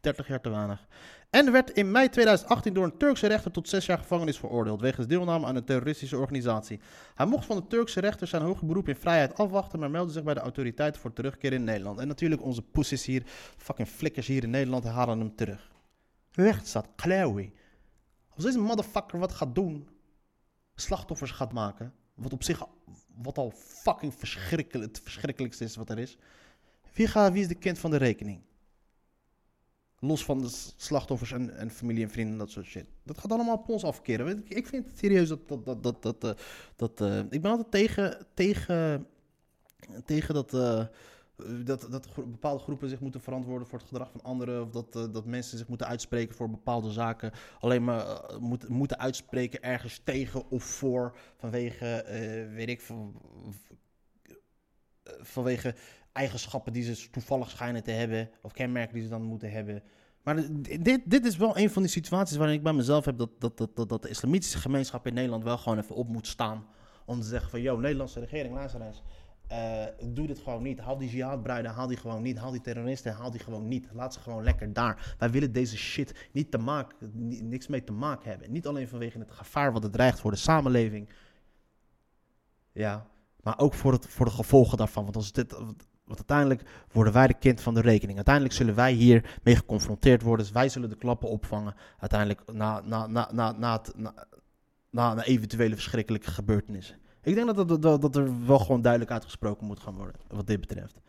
30 0.00 0.28
jaar 0.28 0.40
te 0.40 0.50
weinig. 0.50 0.86
En 1.30 1.52
werd 1.52 1.70
in 1.70 1.90
mei 1.90 2.08
2018 2.08 2.74
door 2.74 2.84
een 2.84 2.96
Turkse 2.96 3.26
rechter 3.26 3.50
tot 3.50 3.68
6 3.68 3.86
jaar 3.86 3.98
gevangenis 3.98 4.38
veroordeeld 4.38 4.80
wegens 4.80 5.06
deelname 5.06 5.46
aan 5.46 5.56
een 5.56 5.64
terroristische 5.64 6.18
organisatie. 6.18 6.80
Hij 7.14 7.26
mocht 7.26 7.44
van 7.46 7.56
de 7.56 7.66
Turkse 7.66 8.00
rechter 8.00 8.26
zijn 8.26 8.42
hoger 8.42 8.66
beroep 8.66 8.88
in 8.88 8.96
vrijheid 8.96 9.34
afwachten, 9.34 9.78
maar 9.78 9.90
meldde 9.90 10.12
zich 10.12 10.22
bij 10.22 10.34
de 10.34 10.40
autoriteiten 10.40 11.00
voor 11.00 11.12
terugkeer 11.12 11.52
in 11.52 11.64
Nederland. 11.64 11.98
En 11.98 12.08
natuurlijk 12.08 12.42
onze 12.42 12.62
poesies 12.62 13.04
hier, 13.04 13.22
fucking 13.56 13.88
flikkers 13.88 14.26
hier 14.26 14.42
in 14.42 14.50
Nederland, 14.50 14.84
halen 14.84 15.18
hem 15.18 15.36
terug. 15.36 15.70
Rechtsstaat, 16.30 16.88
klauwie. 16.96 17.52
Als 18.28 18.44
deze 18.44 18.58
motherfucker 18.58 19.18
wat 19.18 19.32
gaat 19.32 19.54
doen, 19.54 19.88
slachtoffers 20.74 21.30
gaat 21.30 21.52
maken, 21.52 21.94
wat 22.14 22.32
op 22.32 22.42
zich, 22.42 22.66
wat 23.16 23.38
al 23.38 23.52
fucking 23.56 24.14
verschrikkelijk, 24.14 24.88
het 24.92 25.00
verschrikkelijkste 25.02 25.64
is 25.64 25.76
wat 25.76 25.90
er 25.90 25.98
is. 25.98 26.18
Wie, 26.94 27.06
gaat, 27.06 27.32
wie 27.32 27.42
is 27.42 27.48
de 27.48 27.54
kind 27.54 27.78
van 27.78 27.90
de 27.90 27.96
rekening? 27.96 28.40
Los 30.00 30.24
van 30.24 30.38
de 30.38 30.72
slachtoffers 30.76 31.32
en, 31.32 31.56
en 31.56 31.70
familie 31.70 32.04
en 32.04 32.10
vrienden 32.10 32.32
en 32.32 32.38
dat 32.38 32.50
soort 32.50 32.66
shit. 32.66 32.86
Dat 33.02 33.18
gaat 33.18 33.32
allemaal 33.32 33.56
op 33.56 33.68
ons 33.68 33.84
afkeren. 33.84 34.38
Ik, 34.38 34.48
ik 34.48 34.66
vind 34.66 34.86
het 34.86 34.98
serieus 34.98 35.28
dat. 35.28 35.48
dat, 35.48 35.64
dat, 35.64 35.82
dat, 35.82 36.02
dat, 36.02 36.24
eh, 36.24 36.30
dat 36.76 37.00
eh, 37.00 37.18
ik 37.18 37.42
ben 37.42 37.50
altijd 37.50 37.70
tegen, 37.70 38.26
tegen, 38.34 39.06
tegen 40.04 40.34
dat. 40.34 40.54
eh, 40.54 40.84
dat, 41.64 41.86
dat 41.90 42.08
bepaalde 42.14 42.62
groepen 42.62 42.88
zich 42.88 43.00
moeten 43.00 43.20
verantwoorden 43.20 43.68
voor 43.68 43.78
het 43.78 43.88
gedrag 43.88 44.10
van 44.10 44.22
anderen. 44.22 44.62
Of 44.62 44.70
dat, 44.70 44.92
dat 44.92 45.24
mensen 45.24 45.58
zich 45.58 45.68
moeten 45.68 45.86
uitspreken 45.86 46.34
voor 46.34 46.50
bepaalde 46.50 46.90
zaken. 46.90 47.32
Alleen 47.60 47.84
maar 47.84 48.24
moet, 48.40 48.68
moeten 48.68 48.98
uitspreken 48.98 49.62
ergens 49.62 50.00
tegen 50.04 50.50
of 50.50 50.64
voor. 50.64 51.16
Vanwege, 51.36 52.04
weet 52.54 52.68
ik, 52.68 52.80
van, 52.80 53.14
vanwege 55.20 55.74
eigenschappen 56.12 56.72
die 56.72 56.94
ze 56.94 57.10
toevallig 57.10 57.50
schijnen 57.50 57.82
te 57.82 57.90
hebben. 57.90 58.30
Of 58.42 58.52
kenmerken 58.52 58.94
die 58.94 59.02
ze 59.02 59.08
dan 59.08 59.22
moeten 59.22 59.50
hebben. 59.50 59.82
Maar 60.22 60.36
dit, 60.80 61.00
dit 61.04 61.24
is 61.26 61.36
wel 61.36 61.58
een 61.58 61.70
van 61.70 61.82
die 61.82 61.90
situaties 61.90 62.36
waarin 62.36 62.56
ik 62.56 62.62
bij 62.62 62.72
mezelf 62.72 63.04
heb 63.04 63.18
dat, 63.18 63.30
dat, 63.38 63.56
dat, 63.58 63.76
dat, 63.76 63.88
dat 63.88 64.02
de 64.02 64.08
islamitische 64.08 64.58
gemeenschap 64.58 65.06
in 65.06 65.14
Nederland 65.14 65.44
wel 65.44 65.58
gewoon 65.58 65.78
even 65.78 65.94
op 65.94 66.08
moet 66.08 66.26
staan. 66.26 66.66
Om 67.06 67.20
te 67.20 67.26
zeggen 67.26 67.50
van, 67.50 67.60
yo, 67.60 67.76
Nederlandse 67.78 68.20
regering, 68.20 68.54
luister 68.54 68.80
eens. 68.82 69.02
eh, 69.46 69.84
doe 70.08 70.26
dit 70.26 70.38
gewoon 70.38 70.62
niet. 70.62 70.78
Haal 70.78 70.98
die 70.98 71.10
jihadbruiden, 71.10 71.70
haal 71.70 71.86
die 71.86 71.96
gewoon 71.96 72.22
niet. 72.22 72.38
Haal 72.38 72.50
die 72.50 72.60
terroristen, 72.60 73.12
haal 73.12 73.30
die 73.30 73.40
gewoon 73.40 73.68
niet. 73.68 73.88
Laat 73.92 74.14
ze 74.14 74.20
gewoon 74.20 74.44
lekker 74.44 74.72
daar. 74.72 75.14
Wij 75.18 75.30
willen 75.30 75.52
deze 75.52 75.76
shit 75.76 76.28
niet 76.32 76.50
te 76.50 76.58
maken, 76.58 77.10
ni- 77.14 77.40
niks 77.42 77.66
mee 77.66 77.84
te 77.84 77.92
maken 77.92 78.30
hebben. 78.30 78.52
Niet 78.52 78.66
alleen 78.66 78.88
vanwege 78.88 79.18
het 79.18 79.30
gevaar 79.30 79.72
wat 79.72 79.82
het 79.82 79.92
dreigt 79.92 80.20
voor 80.20 80.30
de 80.30 80.36
samenleving. 80.36 81.08
Ja, 82.72 83.06
maar 83.40 83.58
ook 83.58 83.74
voor, 83.74 83.92
het, 83.92 84.06
voor 84.06 84.26
de 84.26 84.32
gevolgen 84.32 84.76
daarvan. 84.78 85.04
Want 85.04 85.16
als 85.16 85.32
dit, 85.32 85.54
want 86.08 86.18
uiteindelijk 86.18 86.62
worden 86.92 87.12
wij 87.12 87.26
de 87.26 87.34
kind 87.34 87.60
van 87.60 87.74
de 87.74 87.80
rekening. 87.80 88.16
Uiteindelijk 88.16 88.54
zullen 88.54 88.74
wij 88.74 88.92
hier 88.92 89.38
mee 89.42 89.56
geconfronteerd 89.56 90.22
worden. 90.22 90.44
Dus 90.44 90.54
wij 90.54 90.68
zullen 90.68 90.88
de 90.88 90.96
klappen 90.96 91.28
opvangen. 91.28 91.74
Uiteindelijk 91.98 92.52
na, 92.52 92.80
na, 92.84 93.06
na, 93.06 93.28
na, 93.32 93.52
na, 93.52 93.82
na, 93.96 94.12
na, 94.90 95.14
na 95.14 95.24
eventuele 95.24 95.74
verschrikkelijke 95.74 96.30
gebeurtenissen. 96.30 96.96
Ik 97.22 97.34
denk 97.34 97.54
dat, 97.54 97.68
dat, 97.68 97.82
dat, 97.82 98.02
dat 98.02 98.16
er 98.16 98.46
wel 98.46 98.58
gewoon 98.58 98.82
duidelijk 98.82 99.12
uitgesproken 99.12 99.66
moet 99.66 99.80
gaan 99.80 99.94
worden. 99.94 100.20
Wat 100.28 100.46
dit 100.46 100.60
betreft. 100.60 101.00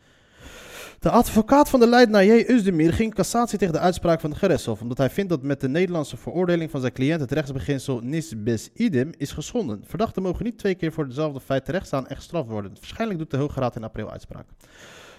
De 1.00 1.10
advocaat 1.10 1.68
van 1.68 1.80
de 1.80 1.86
Leidenaar 1.86 2.24
J. 2.24 2.44
Özdemir 2.44 2.92
ging 2.92 3.14
cassatie 3.14 3.58
tegen 3.58 3.74
de 3.74 3.80
uitspraak 3.80 4.20
van 4.20 4.30
de 4.30 4.36
gerechtshof. 4.36 4.80
Omdat 4.80 4.98
hij 4.98 5.10
vindt 5.10 5.30
dat 5.30 5.42
met 5.42 5.60
de 5.60 5.68
Nederlandse 5.68 6.16
veroordeling 6.16 6.70
van 6.70 6.80
zijn 6.80 6.92
cliënt 6.92 7.20
het 7.20 7.32
rechtsbeginsel 7.32 8.00
nis 8.00 8.42
bis 8.42 8.70
idem 8.74 9.10
is 9.16 9.32
geschonden. 9.32 9.82
Verdachten 9.86 10.22
mogen 10.22 10.44
niet 10.44 10.58
twee 10.58 10.74
keer 10.74 10.92
voor 10.92 11.04
hetzelfde 11.04 11.40
feit 11.40 11.64
terechtstaan 11.64 12.06
en 12.06 12.16
gestraft 12.16 12.48
worden. 12.48 12.72
Waarschijnlijk 12.74 13.18
doet 13.18 13.30
de 13.30 13.36
Hoge 13.36 13.60
Raad 13.60 13.76
in 13.76 13.84
april 13.84 14.10
uitspraak. 14.10 14.46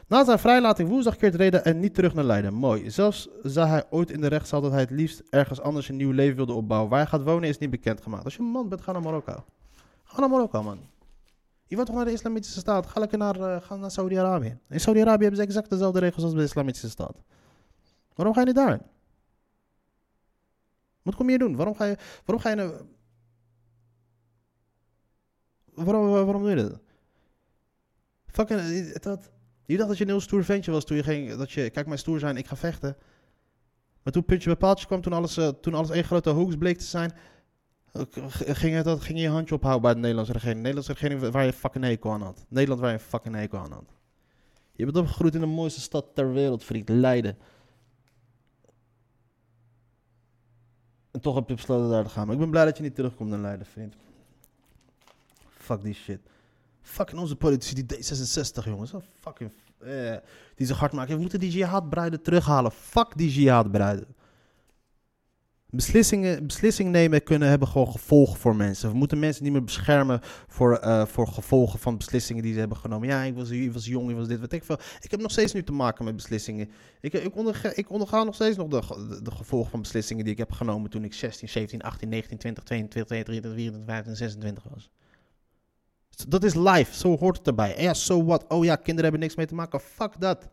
Na 0.07 0.25
zijn 0.25 0.39
vrijlating 0.39 0.89
woensdag 0.89 1.15
keert 1.15 1.35
Reda 1.35 1.63
en 1.63 1.79
niet 1.79 1.93
terug 1.93 2.13
naar 2.13 2.25
Leiden. 2.25 2.53
Mooi. 2.53 2.89
Zelfs 2.89 3.29
zei 3.43 3.67
hij 3.67 3.83
ooit 3.89 4.11
in 4.11 4.21
de 4.21 4.27
rechtszaal 4.27 4.61
dat 4.61 4.71
hij 4.71 4.81
het 4.81 4.91
liefst 4.91 5.23
ergens 5.29 5.61
anders 5.61 5.89
een 5.89 5.95
nieuw 5.95 6.11
leven 6.11 6.35
wilde 6.35 6.53
opbouwen. 6.53 6.89
Waar 6.89 6.99
hij 6.99 7.07
gaat 7.07 7.23
wonen 7.23 7.49
is 7.49 7.57
niet 7.57 7.69
bekendgemaakt. 7.69 8.23
Als 8.23 8.35
je 8.35 8.39
een 8.39 8.45
man 8.45 8.69
bent, 8.69 8.81
ga 8.81 8.91
naar 8.91 9.01
Marokko. 9.01 9.43
Ga 10.03 10.19
naar 10.19 10.29
Marokko, 10.29 10.63
man. 10.63 10.90
Je 11.71 11.77
wilt 11.77 11.87
toch 11.87 11.95
naar 11.95 12.05
de 12.05 12.11
islamitische 12.11 12.59
staat? 12.59 12.87
Ga 12.87 12.99
lekker 12.99 13.17
naar, 13.17 13.39
eh, 13.39 13.61
ga 13.61 13.75
naar 13.75 13.91
Saudi-Arabië. 13.91 14.57
In 14.69 14.79
Saudi-Arabië 14.79 15.21
hebben 15.21 15.39
ze 15.39 15.45
exact 15.45 15.69
dezelfde 15.69 15.99
regels 15.99 16.23
als 16.23 16.31
bij 16.33 16.41
de 16.41 16.47
islamitische 16.47 16.89
staat. 16.89 17.17
Waarom 18.13 18.33
ga 18.33 18.39
je 18.39 18.45
niet 18.45 18.55
daarheen? 18.55 18.81
Wat 21.01 21.15
kom 21.15 21.29
je 21.29 21.37
doen? 21.37 21.55
Waarom 21.55 21.75
ga 21.75 21.85
je, 21.85 21.97
waarom 22.25 22.43
ga 22.43 22.49
je. 22.49 22.85
Waarom, 25.73 26.09
waarom 26.09 26.41
doe 26.41 26.49
je 26.49 26.55
dit? 26.55 26.79
Fucking, 28.25 28.59
eh, 28.59 28.95
dat... 29.01 29.31
Je 29.65 29.77
dacht 29.77 29.89
dat 29.89 29.97
je 29.97 30.03
een 30.03 30.09
heel 30.09 30.19
stoer 30.19 30.43
ventje 30.43 30.71
was 30.71 30.85
toen 30.85 30.97
je 30.97 31.03
ging, 31.03 31.35
dat 31.35 31.51
je, 31.51 31.69
kijk 31.69 31.87
mij 31.87 31.97
stoer 31.97 32.19
zijn, 32.19 32.37
ik 32.37 32.47
ga 32.47 32.55
vechten. 32.55 32.97
Maar 34.03 34.13
toen 34.13 34.25
puntje 34.25 34.49
bij 34.49 34.57
paaltje 34.57 34.85
kwam, 34.85 35.01
toen 35.01 35.13
alles, 35.13 35.37
eh, 35.37 35.47
toen 35.47 35.73
alles 35.73 35.89
één 35.89 36.03
grote 36.03 36.29
hoax 36.29 36.55
bleek 36.55 36.77
te 36.77 36.85
zijn, 36.85 37.11
eh, 37.11 37.17
ging, 37.93 38.75
het, 38.75 38.85
dat, 38.85 39.01
ging 39.01 39.17
je 39.17 39.23
je 39.23 39.29
handje 39.29 39.55
ophouden 39.55 39.81
bij 39.81 39.93
de 39.93 39.99
Nederlandse 39.99 40.33
regering. 40.33 40.57
De 40.57 40.69
Nederlandse 40.69 40.93
regering 40.93 41.31
waar 41.31 41.45
je 41.45 41.53
fucking 41.53 41.83
hekel 41.83 42.11
aan 42.11 42.21
had. 42.21 42.45
Nederland 42.47 42.81
waar 42.81 42.91
je 42.91 42.99
fucking 42.99 43.35
hekel 43.35 43.59
aan 43.59 43.71
had. 43.71 43.93
Je 44.71 44.85
bent 44.85 44.97
opgegroeid 44.97 45.35
in 45.35 45.39
de 45.39 45.45
mooiste 45.45 45.81
stad 45.81 46.05
ter 46.13 46.33
wereld, 46.33 46.63
vriend, 46.63 46.89
Leiden. 46.89 47.37
En 51.11 51.21
toch 51.21 51.35
heb 51.35 51.49
je 51.49 51.55
besloten 51.55 51.89
daar 51.89 52.03
te 52.03 52.09
gaan. 52.09 52.25
Maar 52.25 52.35
ik 52.35 52.41
ben 52.41 52.49
blij 52.49 52.65
dat 52.65 52.77
je 52.77 52.83
niet 52.83 52.95
terugkomt 52.95 53.29
naar 53.29 53.39
Leiden, 53.39 53.65
vriend. 53.65 53.95
Fuck 55.49 55.81
die 55.81 55.93
shit. 55.93 56.19
Fucking 56.81 57.19
onze 57.19 57.35
politici, 57.35 57.85
die 57.85 57.97
D66, 57.97 58.63
jongens. 58.63 58.93
Oh, 58.93 59.01
fucking, 59.19 59.51
eh, 59.79 60.15
die 60.55 60.67
zich 60.67 60.79
hard 60.79 60.91
maken. 60.91 61.15
We 61.15 61.21
moeten 61.21 61.39
die 61.39 61.51
jihadbruiden 61.51 62.21
terughalen. 62.21 62.71
Fuck 62.71 63.17
die 63.17 63.31
jihadbruiden. 63.31 64.07
Beslissingen, 65.73 66.47
beslissingen 66.47 66.91
nemen 66.91 67.23
kunnen 67.23 67.49
hebben 67.49 67.67
gewoon 67.67 67.91
gevolgen 67.91 68.39
voor 68.39 68.55
mensen. 68.55 68.89
We 68.91 68.97
moeten 68.97 69.19
mensen 69.19 69.43
niet 69.43 69.51
meer 69.51 69.63
beschermen 69.63 70.19
voor, 70.47 70.75
eh, 70.77 71.05
voor 71.05 71.27
gevolgen 71.27 71.79
van 71.79 71.97
beslissingen 71.97 72.43
die 72.43 72.53
ze 72.53 72.59
hebben 72.59 72.77
genomen. 72.77 73.07
Ja, 73.07 73.21
ik 73.21 73.35
was, 73.35 73.49
ik 73.49 73.73
was 73.73 73.85
jong, 73.85 74.09
ik 74.09 74.15
was 74.15 74.27
dit, 74.27 74.39
wat 74.39 74.51
ik 74.51 74.63
veel. 74.63 74.79
Ik 75.01 75.11
heb 75.11 75.21
nog 75.21 75.31
steeds 75.31 75.53
nu 75.53 75.63
te 75.63 75.71
maken 75.71 76.05
met 76.05 76.15
beslissingen. 76.15 76.69
Ik, 77.01 77.13
ik, 77.13 77.35
onderga, 77.35 77.71
ik 77.75 77.89
onderga 77.89 78.23
nog 78.23 78.35
steeds 78.35 78.57
nog 78.57 78.67
de 78.67 79.31
gevolgen 79.31 79.71
van 79.71 79.81
beslissingen 79.81 80.23
die 80.23 80.33
ik 80.33 80.39
heb 80.39 80.51
genomen 80.51 80.89
toen 80.89 81.03
ik 81.03 81.13
16, 81.13 81.49
17, 81.49 81.81
18, 81.81 82.09
19, 82.09 82.37
20, 82.37 82.63
22, 82.63 83.07
23, 83.07 83.53
24, 83.53 83.85
25, 83.85 84.17
26 84.17 84.63
was. 84.73 84.89
Dat 86.27 86.43
is 86.43 86.53
life, 86.53 86.95
zo 86.95 87.17
hoort 87.17 87.37
het 87.37 87.47
erbij. 87.47 87.75
En 87.75 87.83
ja, 87.83 87.93
so 87.93 88.25
what? 88.25 88.45
Oh 88.47 88.63
ja, 88.63 88.75
kinderen 88.75 89.03
hebben 89.03 89.19
niks 89.19 89.35
mee 89.35 89.45
te 89.45 89.55
maken. 89.55 89.79
Fuck 89.79 90.19
dat. 90.19 90.49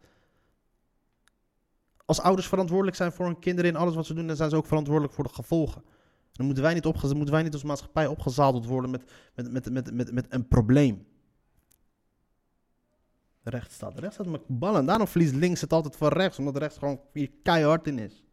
Als 2.08 2.20
ouders 2.20 2.48
verantwoordelijk 2.48 2.96
zijn 2.96 3.12
voor 3.12 3.26
hun 3.26 3.38
kinderen 3.38 3.70
in 3.70 3.76
alles 3.76 3.94
wat 3.94 4.06
ze 4.06 4.14
doen, 4.14 4.26
dan 4.26 4.36
zijn 4.36 4.50
ze 4.50 4.56
ook 4.56 4.66
verantwoordelijk 4.66 5.14
voor 5.14 5.24
de 5.24 5.32
gevolgen. 5.32 5.82
Dan 6.32 6.46
moeten 6.46 6.64
wij 6.64 6.74
niet, 6.74 6.84
moeten 6.84 7.30
wij 7.30 7.42
niet 7.42 7.52
als 7.52 7.62
maatschappij 7.62 8.06
opgezadeld 8.06 8.66
worden 8.66 8.90
met, 8.90 9.02
met, 9.34 9.52
met, 9.52 9.72
met, 9.72 9.92
met, 9.94 10.12
met 10.12 10.26
een 10.28 10.48
probleem. 10.48 11.06
De 13.42 13.50
rechtsstaat. 13.50 13.94
De 13.94 14.00
rechtsstaat 14.00 14.26
met 14.26 14.40
ballen. 14.46 14.86
Daarom 14.86 15.08
verliest 15.08 15.34
links 15.34 15.60
het 15.60 15.72
altijd 15.72 15.96
van 15.96 16.08
rechts, 16.08 16.38
omdat 16.38 16.56
rechts 16.56 16.78
gewoon 16.78 17.00
hier 17.12 17.30
keihard 17.42 17.86
in 17.86 17.98
is. 17.98 18.24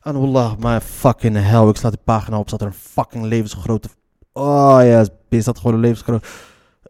En 0.00 0.20
wallah, 0.20 0.58
my 0.58 0.80
fucking 0.80 1.36
hell. 1.36 1.68
Ik 1.68 1.76
sla 1.76 1.90
die 1.90 1.98
pagina 2.04 2.38
op, 2.38 2.48
staat 2.48 2.60
er 2.60 2.66
een 2.66 2.72
fucking 2.72 3.24
levensgrote... 3.24 3.88
Oh 4.32 4.78
ja, 4.82 5.06
is 5.28 5.44
dat 5.44 5.58
gewoon 5.58 5.74
een 5.74 5.80
levensgrote... 5.80 6.26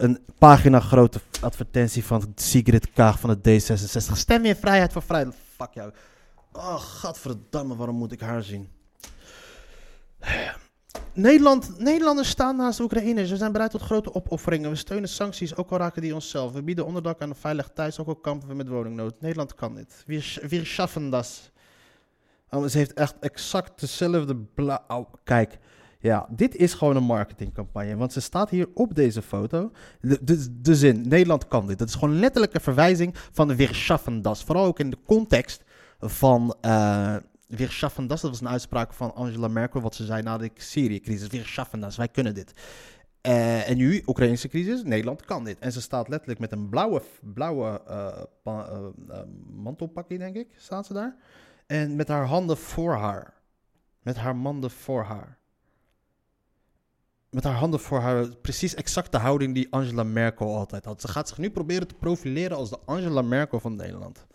Een 0.03 0.19
pagina 0.39 0.81
grote 0.81 1.21
advertentie 1.41 2.05
van 2.05 2.33
Sigrid 2.35 2.93
Kaag 2.93 3.21
van 3.21 3.39
de 3.43 3.61
D66. 3.61 4.17
Stem 4.17 4.45
in 4.45 4.57
vrijheid 4.57 4.93
voor 4.93 5.03
vrijheid. 5.03 5.35
Fuck 5.57 5.73
jou. 5.73 5.93
Oh, 6.53 6.75
godverdamme, 6.75 7.77
waarom 7.77 7.97
moet 7.97 8.13
ik 8.13 8.21
haar 8.21 8.43
zien? 8.43 8.69
Nederland, 11.13 11.79
Nederlanders 11.79 12.29
staan 12.29 12.57
naast 12.57 12.77
de 12.77 12.85
Oekraïners. 12.85 13.31
We 13.31 13.37
zijn 13.37 13.53
bereid 13.53 13.71
tot 13.71 13.81
grote 13.81 14.15
opofferingen. 14.15 14.71
We 14.71 14.77
steunen 14.77 15.09
sancties, 15.09 15.57
ook 15.57 15.71
al 15.71 15.79
raken 15.79 16.03
die 16.03 16.15
onszelf. 16.15 16.53
We 16.53 16.63
bieden 16.63 16.87
onderdak 16.87 17.23
aan 17.23 17.29
een 17.31 17.37
veilig 17.37 17.71
thuis, 17.75 17.99
ook 17.99 18.07
al 18.07 18.17
kampen 18.17 18.49
we 18.49 18.55
met 18.55 18.69
woningnood. 18.69 19.21
Nederland 19.21 19.55
kan 19.55 19.75
dit. 19.75 20.03
Wir 20.49 20.67
schaffen 20.67 21.11
das. 21.11 21.51
Oh, 22.51 22.67
ze 22.67 22.79
heeft 22.79 22.93
echt 22.93 23.15
exact 23.21 23.81
dezelfde 23.81 24.37
bla... 24.37 24.85
Oh, 24.89 25.13
kijk, 25.25 25.59
ja, 26.03 26.27
dit 26.31 26.57
is 26.57 26.75
gewoon 26.75 26.97
een 26.97 27.03
marketingcampagne. 27.05 27.97
Want 27.97 28.13
ze 28.13 28.21
staat 28.21 28.51
hier 28.51 28.69
op 28.75 28.95
deze 28.95 29.23
foto. 29.23 29.71
De, 30.01 30.19
de, 30.25 30.61
de 30.61 30.75
zin, 30.77 31.09
Nederland 31.09 31.49
kan 31.49 31.67
dit. 31.67 31.79
Dat 31.79 31.89
is 31.89 31.95
gewoon 31.95 32.19
letterlijk 32.19 32.55
een 32.55 32.61
verwijzing 32.61 33.15
van 33.33 33.57
schaffen 33.59 34.23
das. 34.23 34.45
Vooral 34.45 34.65
ook 34.65 34.79
in 34.79 34.91
de 34.91 34.99
context 35.07 35.65
van... 35.99 36.55
eh 36.61 37.17
Wir 37.47 37.71
schaffen 37.71 38.07
das, 38.07 38.21
dat 38.21 38.31
was 38.31 38.41
een 38.41 38.49
uitspraak 38.49 38.93
van 38.93 39.15
Angela 39.15 39.49
Merkel, 39.49 39.81
wat 39.81 39.95
ze 39.95 40.05
zei 40.05 40.23
na 40.23 40.39
de 40.39 40.51
Syrië-crisis. 40.55 41.29
Schaffen 41.53 41.81
das, 41.81 41.97
wij 41.97 42.09
kunnen 42.09 42.35
dit. 42.35 42.53
Eh, 43.21 43.69
en 43.71 43.77
nu, 43.77 44.03
Oekraïnse 44.07 44.49
crisis, 44.49 44.83
Nederland 44.83 45.25
kan 45.25 45.45
dit. 45.45 45.59
En 45.59 45.73
ze 45.73 45.81
staat 45.81 46.09
letterlijk 46.09 46.41
met 46.41 46.53
een 46.53 46.69
blauwe, 46.69 47.03
blauwe 47.21 47.81
eh, 47.87 48.23
pa- 48.43 48.69
eh, 48.69 48.79
eh, 49.09 49.23
mantelpakje, 49.55 50.19
denk 50.19 50.37
ik, 50.37 50.49
staat 50.57 50.87
ze 50.87 50.93
daar. 50.93 51.17
En 51.67 51.97
met 51.97 52.09
haar 52.09 52.27
handen 52.27 52.57
voor 52.57 52.95
haar. 52.95 53.35
Met 54.03 54.17
haar 54.17 54.35
handen 54.37 54.71
voor 54.71 55.03
haar. 55.03 55.39
Met 57.33 57.45
haar 57.45 57.55
handen 57.55 57.81
voor 57.81 58.01
haar. 58.01 58.37
Precies 58.37 58.75
exact 58.75 59.13
de 59.13 59.19
houding 59.19 59.55
die 59.55 59.67
Angela 59.71 60.03
Merkel 60.03 60.57
altijd 60.57 60.85
had. 60.85 61.01
Ze 61.01 61.09
gaat 61.09 61.29
zich 61.29 61.39
nu 61.39 61.51
proberen 61.51 61.89
te 61.89 61.95
profileren 61.95 62.57
als 62.57 62.71
de 62.71 62.79
Angela 62.85 63.23
Merkel 63.23 63.61
van 63.61 63.77
Nederland. 63.77 64.27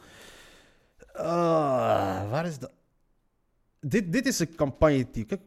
Ah, 1.13 2.29
waar 2.29 2.45
is 2.45 2.57
de... 2.57 2.69
Dit, 3.79 4.11
dit 4.11 4.25
is 4.25 4.39
een 4.39 4.55
campagne-team. 4.55 5.25
Kijk, 5.25 5.41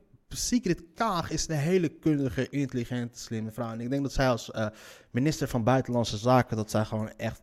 Kaag 0.94 1.30
is 1.30 1.48
een 1.48 1.56
hele 1.56 1.88
kundige, 1.88 2.48
intelligente, 2.48 3.18
slimme 3.18 3.50
vrouw. 3.50 3.72
En 3.72 3.80
ik 3.80 3.90
denk 3.90 4.02
dat 4.02 4.12
zij 4.12 4.28
als 4.28 4.50
eh, 4.50 4.66
minister 5.10 5.48
van 5.48 5.64
Buitenlandse 5.64 6.16
Zaken... 6.16 6.56
dat 6.56 6.70
zij 6.70 6.84
gewoon 6.84 7.10
echt 7.16 7.42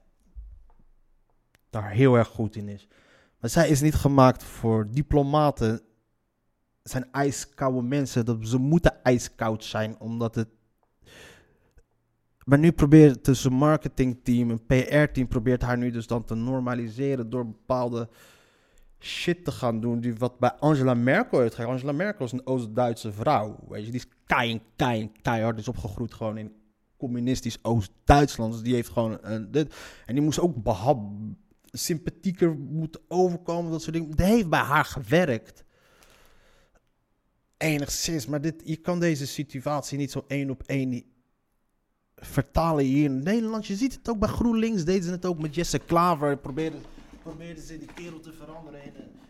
daar 1.69 1.91
heel 1.91 2.15
erg 2.15 2.27
goed 2.27 2.55
in 2.55 2.69
is. 2.69 2.87
Maar 3.39 3.49
zij 3.49 3.69
is 3.69 3.81
niet 3.81 3.95
gemaakt 3.95 4.43
voor 4.43 4.87
diplomaten. 4.91 5.81
Zijn 6.89 7.12
ijskoude 7.12 7.82
mensen. 7.82 8.26
Dat, 8.26 8.38
ze 8.41 8.58
moeten 8.58 9.04
ijskoud 9.04 9.63
zijn, 9.63 10.00
omdat 10.00 10.36
het... 10.36 10.47
Maar 12.45 12.60
nu 12.60 12.71
probeert 12.71 13.26
dus 13.26 13.43
een 13.43 13.54
marketingteam, 13.54 14.50
een 14.50 14.65
PR-team... 14.65 15.28
probeert 15.28 15.62
haar 15.62 15.78
nu 15.78 15.91
dus 15.91 16.08
dan 16.08 16.23
te 16.23 16.36
normaliseren... 16.36 17.30
door 17.30 17.45
bepaalde 17.45 18.10
shit 19.00 19.45
te 19.45 19.52
gaan 19.52 19.80
doen... 19.80 20.00
Die 20.00 20.15
wat 20.15 20.39
bij 20.39 20.54
Angela 20.54 20.93
Merkel 20.93 21.39
heeft. 21.39 21.60
Angela 21.60 21.91
Merkel 21.91 22.26
is 22.26 22.32
een 22.32 22.47
Oost-Duitse 22.47 23.12
vrouw. 23.12 23.60
Weet 23.69 23.86
je, 23.86 23.91
die 23.91 24.00
is 24.00 24.08
kei, 24.26 24.62
kei, 24.76 25.12
keihard. 25.21 25.60
is 25.60 25.67
opgegroeid 25.67 26.13
gewoon 26.13 26.38
in 26.38 26.52
communistisch 26.97 27.60
Oost-Duitsland. 27.62 28.54
Dus 28.54 28.62
die 28.62 28.73
heeft 28.73 28.89
gewoon... 28.89 29.17
een 29.21 29.52
dit, 29.52 29.76
en 30.06 30.13
die 30.13 30.23
moest 30.23 30.39
ook 30.39 30.56
sympathieker 31.71 32.56
moeten 32.56 33.02
overkomen, 33.08 33.71
dat 33.71 33.82
soort 33.82 33.95
dingen. 33.95 34.10
Dat 34.10 34.26
heeft 34.26 34.50
bij 34.50 34.60
haar 34.60 34.86
gewerkt. 34.86 35.63
Enigszins, 37.57 38.25
maar 38.25 38.41
dit, 38.41 38.61
je 38.63 38.75
kan 38.75 38.99
deze 38.99 39.27
situatie 39.27 39.97
niet 39.97 40.11
zo 40.11 40.25
één 40.27 40.49
op 40.49 40.63
één 40.65 41.03
vertalen 42.15 42.85
hier 42.85 43.03
in 43.03 43.23
Nederland. 43.23 43.67
Je 43.67 43.75
ziet 43.75 43.93
het 43.93 44.09
ook 44.09 44.19
bij 44.19 44.29
GroenLinks, 44.29 44.83
deden 44.83 45.03
ze 45.03 45.11
het 45.11 45.25
ook 45.25 45.39
met 45.39 45.55
Jesse 45.55 45.79
Klaver. 45.79 46.37
Probeerden, 46.37 46.81
probeerden 47.23 47.63
ze 47.63 47.77
die 47.77 47.93
kerel 47.93 48.19
te 48.19 48.33
veranderen 48.33 48.81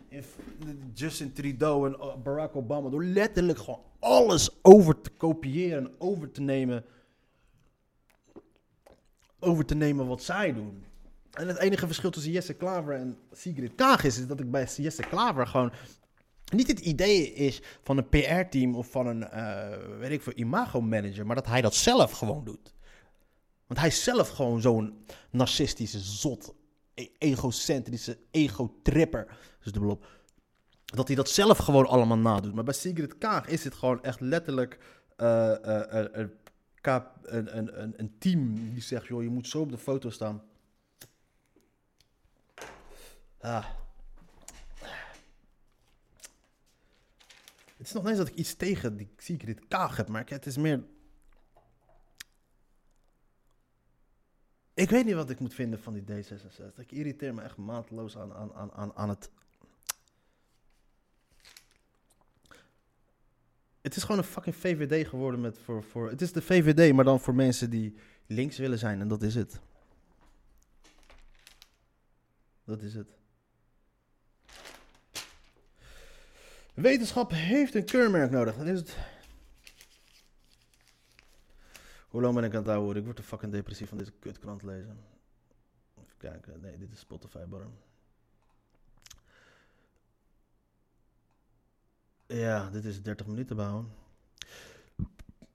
in, 0.08 0.24
in 0.58 0.90
Justin 0.94 1.32
Trudeau 1.32 1.86
en 1.86 1.96
uh, 2.00 2.16
Barack 2.22 2.56
Obama. 2.56 2.90
Door 2.90 3.04
letterlijk 3.04 3.58
gewoon 3.58 3.82
alles 3.98 4.58
over 4.62 5.00
te 5.00 5.10
kopiëren 5.10 5.78
en 5.78 5.94
over 5.98 6.30
te 6.30 6.40
nemen. 6.40 6.84
Over 9.40 9.64
te 9.64 9.74
nemen 9.74 10.06
wat 10.06 10.22
zij 10.22 10.54
doen. 10.54 10.84
En 11.32 11.48
het 11.48 11.58
enige 11.58 11.86
verschil 11.86 12.10
tussen 12.10 12.32
Jesse 12.32 12.54
Klaver 12.54 12.94
en 12.94 13.18
Sigrid 13.32 13.74
Kaag 13.74 14.04
is 14.04 14.26
dat 14.26 14.40
ik 14.40 14.50
bij 14.50 14.64
Jesse 14.76 15.02
Klaver 15.02 15.46
gewoon 15.46 15.72
niet 16.52 16.66
het 16.66 16.78
idee 16.78 17.32
is 17.32 17.62
van 17.82 17.96
een 17.96 18.08
PR-team 18.08 18.74
of 18.74 18.90
van 18.90 19.06
een, 19.06 19.28
eh, 19.28 19.98
weet 19.98 20.10
ik 20.10 20.22
veel, 20.22 20.32
imago-manager, 20.36 21.26
maar 21.26 21.36
dat 21.36 21.46
hij 21.46 21.60
dat 21.60 21.74
zelf 21.74 22.10
gewoon 22.10 22.44
doet. 22.44 22.74
Want 23.66 23.80
hij 23.80 23.88
is 23.88 24.02
zelf 24.04 24.28
gewoon 24.28 24.60
zo'n 24.60 25.04
narcistische, 25.30 25.98
zot, 25.98 26.54
e- 26.94 27.08
egocentrische, 27.18 28.18
ego-tripper. 28.30 29.38
Dus 29.62 29.72
dubbelop. 29.72 30.06
Dat 30.84 31.06
hij 31.06 31.16
dat 31.16 31.28
zelf 31.28 31.58
gewoon 31.58 31.86
allemaal 31.86 32.18
nadoet. 32.18 32.54
Maar 32.54 32.64
bij 32.64 32.74
Sigrid 32.74 33.18
Kaag 33.18 33.46
is 33.46 33.64
het 33.64 33.74
gewoon 33.74 34.02
echt 34.02 34.20
letterlijk 34.20 34.78
eh, 35.16 35.82
eh, 35.82 36.28
een, 37.22 37.56
een, 37.56 37.82
een, 37.82 37.94
een 37.96 38.18
team 38.18 38.70
die 38.72 38.82
zegt, 38.82 39.06
joh, 39.06 39.22
je 39.22 39.28
moet 39.28 39.48
zo 39.48 39.60
op 39.60 39.70
de 39.70 39.78
foto 39.78 40.10
staan. 40.10 40.42
Ah. 43.40 43.66
Het 47.78 47.86
is 47.86 47.92
nog 47.92 48.02
niet 48.02 48.12
eens 48.12 48.20
dat 48.20 48.28
ik 48.28 48.34
iets 48.34 48.54
tegen 48.54 48.96
die 48.96 49.08
Sigrid 49.16 49.68
Kaag 49.68 49.96
heb, 49.96 50.08
maar 50.08 50.24
het 50.28 50.46
is 50.46 50.56
meer... 50.56 50.84
Ik 54.74 54.90
weet 54.90 55.04
niet 55.04 55.14
wat 55.14 55.30
ik 55.30 55.40
moet 55.40 55.54
vinden 55.54 55.80
van 55.80 55.92
die 55.92 56.02
D66. 56.02 56.74
Ik 56.76 56.92
irriteer 56.92 57.34
me 57.34 57.42
echt 57.42 57.56
maatloos 57.56 58.16
aan, 58.16 58.32
aan, 58.34 58.52
aan, 58.52 58.72
aan, 58.72 58.94
aan 58.94 59.08
het... 59.08 59.30
Het 63.80 63.96
is 63.96 64.02
gewoon 64.02 64.18
een 64.18 64.24
fucking 64.24 64.56
VVD 64.56 65.08
geworden 65.08 65.40
met 65.40 65.58
voor, 65.58 65.82
voor... 65.82 66.10
Het 66.10 66.20
is 66.20 66.32
de 66.32 66.42
VVD, 66.42 66.94
maar 66.94 67.04
dan 67.04 67.20
voor 67.20 67.34
mensen 67.34 67.70
die 67.70 67.96
links 68.26 68.58
willen 68.58 68.78
zijn. 68.78 69.00
En 69.00 69.08
dat 69.08 69.22
is 69.22 69.34
het. 69.34 69.60
Dat 72.64 72.82
is 72.82 72.94
het. 72.94 73.17
Wetenschap 76.80 77.30
heeft 77.30 77.74
een 77.74 77.84
keurmerk 77.84 78.30
nodig. 78.30 78.56
Dan 78.56 78.66
is 78.66 78.78
het... 78.78 78.96
Hoe 82.08 82.20
lang 82.20 82.34
ben 82.34 82.44
ik 82.44 82.50
aan 82.50 82.58
het 82.58 82.66
houden? 82.66 82.96
Ik 82.96 83.04
word 83.04 83.18
er 83.18 83.24
fucking 83.24 83.52
depressief 83.52 83.88
van 83.88 83.98
deze 83.98 84.12
kutkrant 84.18 84.62
lezen. 84.62 84.98
Even 85.94 86.16
kijken. 86.18 86.60
Nee, 86.60 86.78
dit 86.78 86.92
is 86.92 86.98
Spotify, 86.98 87.38
bro. 87.48 87.72
Ja, 92.26 92.70
dit 92.70 92.84
is 92.84 93.02
30 93.02 93.26
minuten 93.26 93.56
bouwen. 93.56 93.92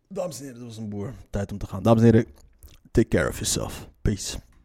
Dames 0.07 0.37
en 0.37 0.43
heren, 0.43 0.59
dat 0.59 0.67
was 0.67 0.77
een 0.77 0.89
boer. 0.89 1.13
Tijd 1.29 1.51
om 1.51 1.57
te 1.57 1.67
gaan. 1.67 1.83
Dames 1.83 2.03
en 2.03 2.13
heren, 2.13 2.33
take 2.91 3.07
care 3.07 3.29
of 3.29 3.33
yourself. 3.33 3.89
Peace. 4.01 4.37